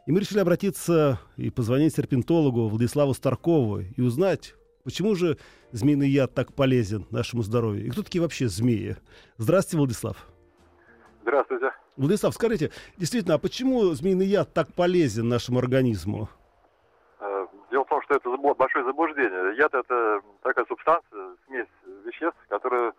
И 0.06 0.12
мы 0.12 0.20
решили 0.20 0.40
обратиться 0.40 1.22
и 1.38 1.50
позвонить 1.50 1.96
серпентологу 1.96 2.68
Владиславу 2.68 3.14
Старкову 3.14 3.80
и 3.80 4.02
узнать, 4.02 4.56
почему 4.84 5.16
же 5.16 5.38
змеиный 5.72 6.10
яд 6.10 6.34
так 6.34 6.54
полезен 6.54 7.08
нашему 7.12 7.44
здоровью. 7.44 7.86
И 7.86 7.90
кто 7.92 8.04
такие 8.04 8.22
вообще 8.22 8.50
змеи? 8.50 8.98
Здравствуйте, 9.38 9.78
Владислав. 9.78 10.18
Здравствуйте. 11.22 11.72
Владислав, 11.96 12.34
скажите, 12.34 12.72
действительно, 12.98 13.36
а 13.36 13.38
почему 13.38 13.94
змеиный 13.94 14.26
яд 14.26 14.54
так 14.54 14.74
полезен 14.74 15.30
нашему 15.30 15.60
организму? 15.60 16.28
Э, 17.22 17.46
Дело 17.72 17.86
в 17.86 17.88
том, 17.88 18.02
что 18.20 18.34
это 18.36 18.56
большое 18.56 18.86
заблуждение. 18.86 19.58
Яд 19.58 19.74
это 19.74 20.22
такая 20.42 20.66
субстанция, 20.66 21.36
смесь 21.48 21.68
веществ, 22.06 22.38
которая 22.48 22.94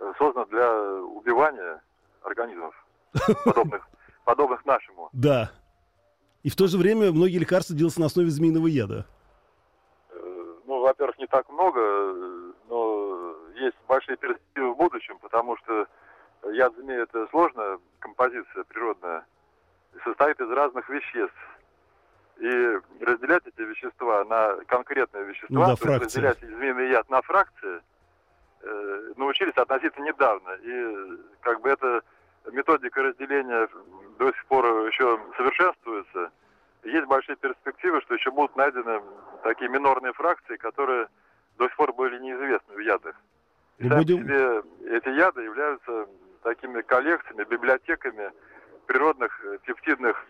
э, 0.00 0.12
создана 0.18 0.46
для 0.46 0.70
убивания 1.02 1.82
организмов, 2.22 2.74
подобных, 3.44 3.86
подобных 4.24 4.64
нашему. 4.64 5.08
Да. 5.12 5.50
И 6.42 6.50
в 6.50 6.56
то 6.56 6.66
же 6.66 6.78
время 6.78 7.12
многие 7.12 7.38
лекарства 7.38 7.74
делаются 7.74 8.00
на 8.00 8.06
основе 8.06 8.30
змеиного 8.30 8.66
яда. 8.66 9.06
Э, 10.10 10.54
Ну, 10.66 10.80
во-первых, 10.80 11.18
не 11.18 11.26
так 11.26 11.48
много, 11.50 11.80
э, 11.80 12.52
но 12.68 13.34
есть 13.56 13.76
большие 13.88 14.16
перспективы 14.16 14.72
в 14.72 14.76
будущем, 14.76 15.18
потому 15.20 15.56
что 15.58 15.86
яд 16.52 16.74
змеи 16.76 17.02
это 17.02 17.26
сложная 17.30 17.78
композиция 17.98 18.64
природная, 18.64 19.26
состоит 20.04 20.40
из 20.40 20.50
разных 20.50 20.88
веществ. 20.88 21.34
И 22.38 22.78
разделять 23.00 23.46
эти 23.46 23.60
вещества 23.62 24.24
на 24.24 24.56
конкретные 24.66 25.24
вещества, 25.24 25.68
Ну 25.68 25.76
то 25.76 25.88
есть 25.92 26.04
разделять 26.04 26.40
змеиный 26.40 26.90
яд 26.90 27.08
на 27.08 27.22
фракции, 27.22 27.80
э, 28.62 29.12
научились 29.16 29.54
относительно 29.54 30.06
недавно. 30.06 30.50
И 30.62 31.18
как 31.42 31.60
бы 31.60 31.70
эта 31.70 32.02
методика 32.52 33.02
разделения 33.02 33.68
до 34.18 34.32
сих 34.32 34.44
пор 34.46 34.64
еще 34.88 35.18
совершенствуется. 35.36 36.30
Есть 36.82 37.06
большие 37.06 37.36
перспективы, 37.36 38.00
что 38.02 38.14
еще 38.14 38.30
будут 38.30 38.56
найдены 38.56 39.00
такие 39.42 39.70
минорные 39.70 40.12
фракции, 40.12 40.56
которые 40.56 41.06
до 41.56 41.66
сих 41.68 41.76
пор 41.76 41.92
были 41.94 42.18
неизвестны 42.18 42.74
в 42.74 42.78
ядах. 42.80 43.14
И 43.78 43.84
Ну, 43.84 43.90
сами 43.90 43.98
будем- 44.02 44.18
себе 44.24 44.62
эти 44.96 45.08
яды 45.08 45.42
являются 45.42 46.06
такими 46.42 46.82
коллекциями, 46.82 47.44
библиотеками 47.44 48.32
природных 48.86 49.40
э, 49.44 49.58
пептидных 49.64 50.26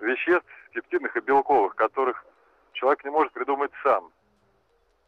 веществ, 0.00 0.46
пептидных 0.76 1.16
и 1.16 1.20
белковых, 1.20 1.74
которых 1.74 2.24
человек 2.72 3.02
не 3.04 3.10
может 3.10 3.32
придумать 3.32 3.70
сам. 3.82 4.10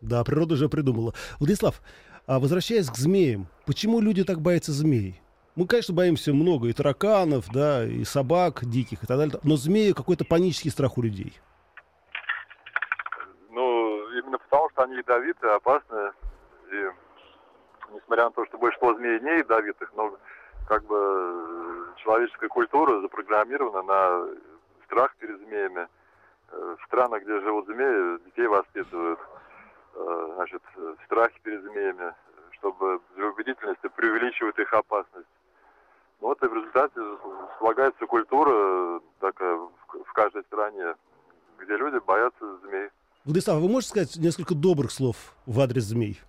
Да, 0.01 0.25
природа 0.25 0.55
уже 0.55 0.69
придумала. 0.69 1.13
Владислав, 1.39 1.83
а 2.27 2.39
возвращаясь 2.39 2.89
к 2.89 2.97
змеям, 2.97 3.49
почему 3.67 4.01
люди 4.01 4.25
так 4.25 4.41
боятся 4.41 4.73
змей? 4.73 5.21
Мы, 5.57 5.67
конечно, 5.67 5.95
боимся 5.95 6.33
много 6.33 6.69
и 6.69 6.73
тараканов, 6.73 7.47
да, 7.53 7.85
и 7.85 8.05
собак 8.05 8.65
диких 8.65 9.03
и 9.03 9.07
так 9.07 9.19
далее, 9.19 9.41
но 9.43 9.57
змеи 9.57 9.93
какой-то 9.93 10.25
панический 10.25 10.71
страх 10.71 10.97
у 10.97 11.03
людей. 11.03 11.39
Ну, 13.51 14.09
именно 14.19 14.39
потому, 14.39 14.71
что 14.71 14.85
они 14.85 14.97
ядовитые, 14.97 15.53
опасные. 15.55 16.13
И 16.71 17.95
несмотря 17.95 18.27
на 18.27 18.31
то, 18.31 18.47
что 18.47 18.57
большинство 18.57 18.95
змей 18.95 19.21
не 19.21 19.39
ядовитых, 19.39 19.93
но 19.97 20.17
как 20.69 20.85
бы 20.87 20.97
э, 20.97 21.85
человеческая 21.97 22.49
культура 22.49 23.01
запрограммирована 23.01 23.83
на 23.83 24.29
страх 24.89 25.15
перед 25.17 25.39
змеями. 25.41 25.87
Э, 26.51 26.77
В 26.81 26.85
странах, 26.87 27.23
где 27.23 27.41
живут 27.41 27.67
змеи, 27.67 28.19
детей 28.25 28.47
воспитывают 28.47 29.21
э, 29.95 30.33
значит, 30.35 30.63
э, 30.77 30.95
в 30.99 31.05
страхе 31.05 31.39
перед 31.43 31.63
змеями, 31.63 32.15
чтобы 32.53 33.01
для 33.15 33.27
убедительности 33.27 33.89
преувеличивают 33.89 34.59
их 34.59 34.73
опасность. 34.73 35.29
Ну 36.21 36.29
Вот 36.29 36.43
и 36.43 36.47
в 36.47 36.55
результате 36.55 37.01
слагается 37.59 38.07
культура 38.07 39.01
такая 39.21 39.55
в 39.57 39.71
в 40.05 40.13
каждой 40.13 40.43
стране, 40.45 40.95
где 41.59 41.77
люди 41.77 41.99
боятся 42.05 42.57
змей. 42.59 42.91
Владислав, 43.25 43.59
вы 43.59 43.69
можете 43.69 43.91
сказать 43.91 44.17
несколько 44.17 44.55
добрых 44.55 44.91
слов 44.91 45.17
в 45.47 45.61
адрес 45.61 45.85
змей? 45.85 46.21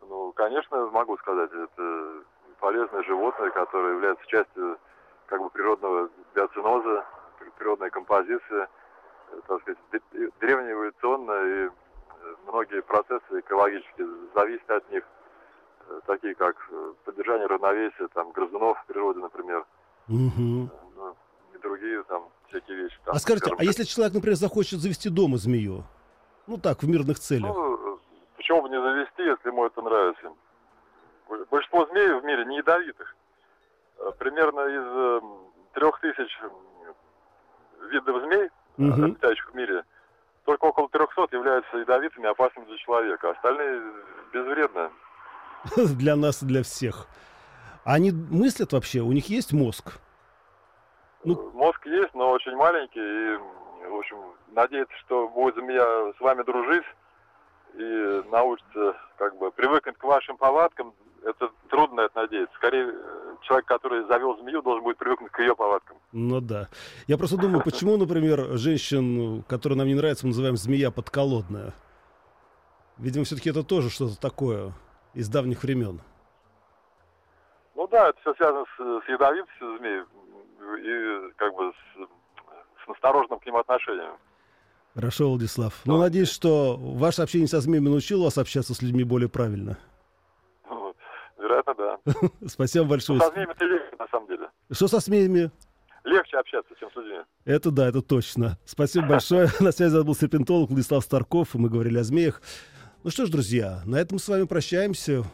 Ну, 0.00 0.32
конечно, 0.32 0.86
могу 0.86 1.16
сказать, 1.18 1.50
это 1.52 2.22
полезное 2.60 3.02
животное, 3.04 3.50
которое 3.50 3.94
является 3.94 4.26
частью 4.26 4.78
как 5.26 5.40
бы 5.40 5.50
природного 5.50 6.08
биоциноза, 6.34 7.04
пр- 7.60 7.64
природной 7.64 7.90
композиции, 7.90 8.66
э, 9.32 9.40
так 9.46 9.60
сказать, 9.62 9.78
д- 9.92 10.30
древнеэволюционно, 10.40 11.32
и 11.32 11.68
э, 11.68 12.34
многие 12.46 12.82
процессы 12.82 13.40
экологические 13.40 14.08
зависят 14.34 14.70
от 14.70 14.90
них, 14.90 15.04
э, 15.88 16.00
такие 16.06 16.34
как 16.34 16.56
э, 16.70 16.92
поддержание 17.04 17.46
равновесия, 17.46 18.08
там, 18.14 18.32
грызунов 18.32 18.78
в 18.82 18.86
природе, 18.86 19.20
например, 19.20 19.60
э, 19.60 20.12
ну, 20.12 20.68
и 21.54 21.58
другие 21.62 22.02
там 22.04 22.24
всякие 22.48 22.76
вещи. 22.76 22.98
Там, 23.04 23.14
А 23.14 23.18
скажите, 23.18 23.46
скажем 23.46 23.58
а 23.60 23.64
если 23.64 23.84
человек, 23.84 24.14
например, 24.14 24.36
захочет 24.36 24.80
завести 24.80 25.08
дома 25.10 25.36
змею? 25.36 25.84
Ну 26.46 26.58
так, 26.58 26.82
в 26.82 26.88
мирных 26.88 27.18
целях. 27.18 27.54
Ну, 27.54 27.94
э, 27.94 27.98
почему 28.36 28.62
бы 28.62 28.68
не 28.70 28.80
завести, 28.80 29.22
если 29.22 29.48
ему 29.48 29.66
это 29.66 29.82
нравится? 29.82 30.32
Большинство 31.50 31.86
змей 31.86 32.08
в 32.20 32.24
мире 32.24 32.44
не 32.46 32.56
ядовитых. 32.56 33.14
Э, 33.98 34.10
Примерно 34.18 34.60
из 34.66 35.22
трех 35.74 36.00
тысяч 36.00 36.40
видов 37.90 38.22
змей, 38.22 38.48
Мгм. 38.76 39.04
обитающих 39.04 39.50
в 39.50 39.54
мире, 39.54 39.84
только 40.44 40.64
около 40.64 40.88
300 40.88 41.28
являются 41.36 41.76
ядовитыми 41.76 42.24
и 42.24 42.30
опасными 42.30 42.66
для 42.66 42.76
человека. 42.78 43.30
Остальные 43.30 43.82
безвредны. 44.32 44.90
Для 45.98 46.16
нас 46.16 46.42
и 46.42 46.46
для 46.46 46.62
всех. 46.62 47.06
Они 47.84 48.12
мыслят 48.12 48.72
вообще? 48.72 49.00
У 49.00 49.12
них 49.12 49.28
есть 49.28 49.52
мозг? 49.52 49.98
Ну- 51.24 51.34
Э, 51.34 51.50
Мозг 51.52 51.84
есть, 51.86 52.14
но 52.14 52.30
очень 52.30 52.56
маленький. 52.56 53.00
И, 53.00 53.36
в 53.88 53.94
общем, 53.96 54.16
надеяться, 54.52 54.96
что 54.98 55.28
будет 55.28 55.56
змея 55.56 56.12
с 56.16 56.20
вами 56.20 56.42
дружить 56.44 56.84
и 57.74 58.22
научится 58.30 58.96
как 59.18 59.36
бы 59.36 59.50
привыкнуть 59.52 59.98
к 59.98 60.04
вашим 60.04 60.36
повадкам, 60.38 60.94
это 61.24 61.50
трудно 61.68 62.02
это 62.02 62.20
надеяться. 62.22 62.54
Скорее, 62.56 62.90
э, 62.94 63.29
человек, 63.42 63.66
который 63.66 64.06
завел 64.06 64.36
змею, 64.38 64.62
должен 64.62 64.82
будет 64.82 64.98
привыкнуть 64.98 65.30
к 65.32 65.40
ее 65.40 65.54
повадкам. 65.54 65.96
Ну 66.12 66.40
да. 66.40 66.68
Я 67.06 67.18
просто 67.18 67.36
думаю, 67.36 67.62
почему, 67.62 67.96
например, 67.96 68.58
женщин, 68.58 69.42
которые 69.44 69.78
нам 69.78 69.86
не 69.86 69.94
нравятся, 69.94 70.26
мы 70.26 70.30
называем 70.30 70.56
змея 70.56 70.90
подколодная? 70.90 71.72
Видимо, 72.98 73.24
все-таки 73.24 73.50
это 73.50 73.62
тоже 73.62 73.90
что-то 73.90 74.20
такое 74.20 74.72
из 75.14 75.28
давних 75.28 75.62
времен. 75.62 76.00
Ну 77.74 77.86
да, 77.88 78.10
это 78.10 78.20
все 78.20 78.34
связано 78.34 78.64
с, 78.76 79.06
с 79.06 79.08
ядовитостью 79.08 79.78
змей 79.78 80.02
и 80.78 81.32
как 81.36 81.54
бы 81.54 81.72
с, 81.72 82.84
с 82.84 82.88
настороженным 82.88 83.40
к 83.40 83.46
ним 83.46 83.56
отношением. 83.56 84.16
Хорошо, 84.94 85.28
Владислав. 85.30 85.80
Ну, 85.84 85.98
надеюсь, 85.98 86.30
что 86.30 86.76
ваше 86.76 87.22
общение 87.22 87.48
со 87.48 87.60
змеями 87.60 87.88
научило 87.88 88.24
вас 88.24 88.38
общаться 88.38 88.74
с 88.74 88.82
людьми 88.82 89.04
более 89.04 89.28
правильно. 89.28 89.78
Вероятно, 91.40 91.74
да. 91.74 91.98
Спасибо 92.48 92.84
большое. 92.84 93.20
со 93.20 93.30
змеями 93.30 93.54
легче, 93.60 93.96
на 93.98 94.06
самом 94.08 94.28
деле. 94.28 94.48
Что 94.70 94.88
со 94.88 94.98
змеями? 95.00 95.50
Легче 96.04 96.38
общаться, 96.38 96.74
чем 96.78 96.90
с 96.90 96.96
людьми. 96.96 97.18
Это 97.44 97.70
да, 97.70 97.88
это 97.88 98.02
точно. 98.02 98.58
Спасибо 98.64 99.06
большое. 99.06 99.48
На 99.60 99.72
связи 99.72 100.02
был 100.02 100.14
серпентолог 100.14 100.70
Владислав 100.70 101.04
Старков, 101.04 101.54
и 101.54 101.58
мы 101.58 101.68
говорили 101.68 101.98
о 101.98 102.04
змеях. 102.04 102.40
Ну 103.04 103.10
что 103.10 103.26
ж, 103.26 103.30
друзья, 103.30 103.82
на 103.84 103.96
этом 103.96 104.18
с 104.18 104.28
вами 104.28 104.44
прощаемся. 104.44 105.24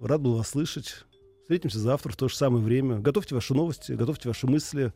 Рад 0.00 0.20
был 0.20 0.36
вас 0.36 0.50
слышать. 0.50 1.04
Встретимся 1.42 1.78
завтра 1.78 2.12
в 2.12 2.16
то 2.16 2.28
же 2.28 2.36
самое 2.36 2.64
время. 2.64 2.98
Готовьте 2.98 3.34
ваши 3.34 3.54
новости, 3.54 3.92
готовьте 3.92 4.28
ваши 4.28 4.46
мысли. 4.46 4.92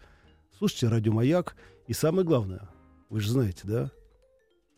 Слушайте 0.56 0.88
радио 0.88 1.12
«Маяк». 1.12 1.56
И 1.86 1.92
самое 1.92 2.24
главное, 2.26 2.68
вы 3.10 3.20
же 3.20 3.30
знаете, 3.30 3.62
да? 3.64 3.90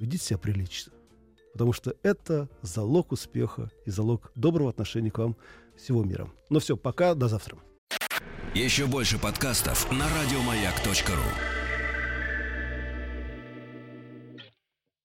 ведите 0.01 0.25
себя 0.25 0.39
прилично. 0.39 0.93
Потому 1.53 1.73
что 1.73 1.95
это 2.03 2.49
залог 2.63 3.13
успеха 3.13 3.71
и 3.85 3.91
залог 3.91 4.33
доброго 4.35 4.71
отношения 4.71 5.11
к 5.11 5.19
вам 5.19 5.37
всего 5.81 6.05
мира. 6.05 6.31
Ну 6.51 6.59
все, 6.61 6.77
пока, 6.77 7.15
до 7.15 7.29
завтра. 7.29 7.59
Еще 8.55 8.87
больше 8.87 9.19
подкастов 9.19 9.91
на 9.93 10.07
радиомаяк.ру 10.09 11.60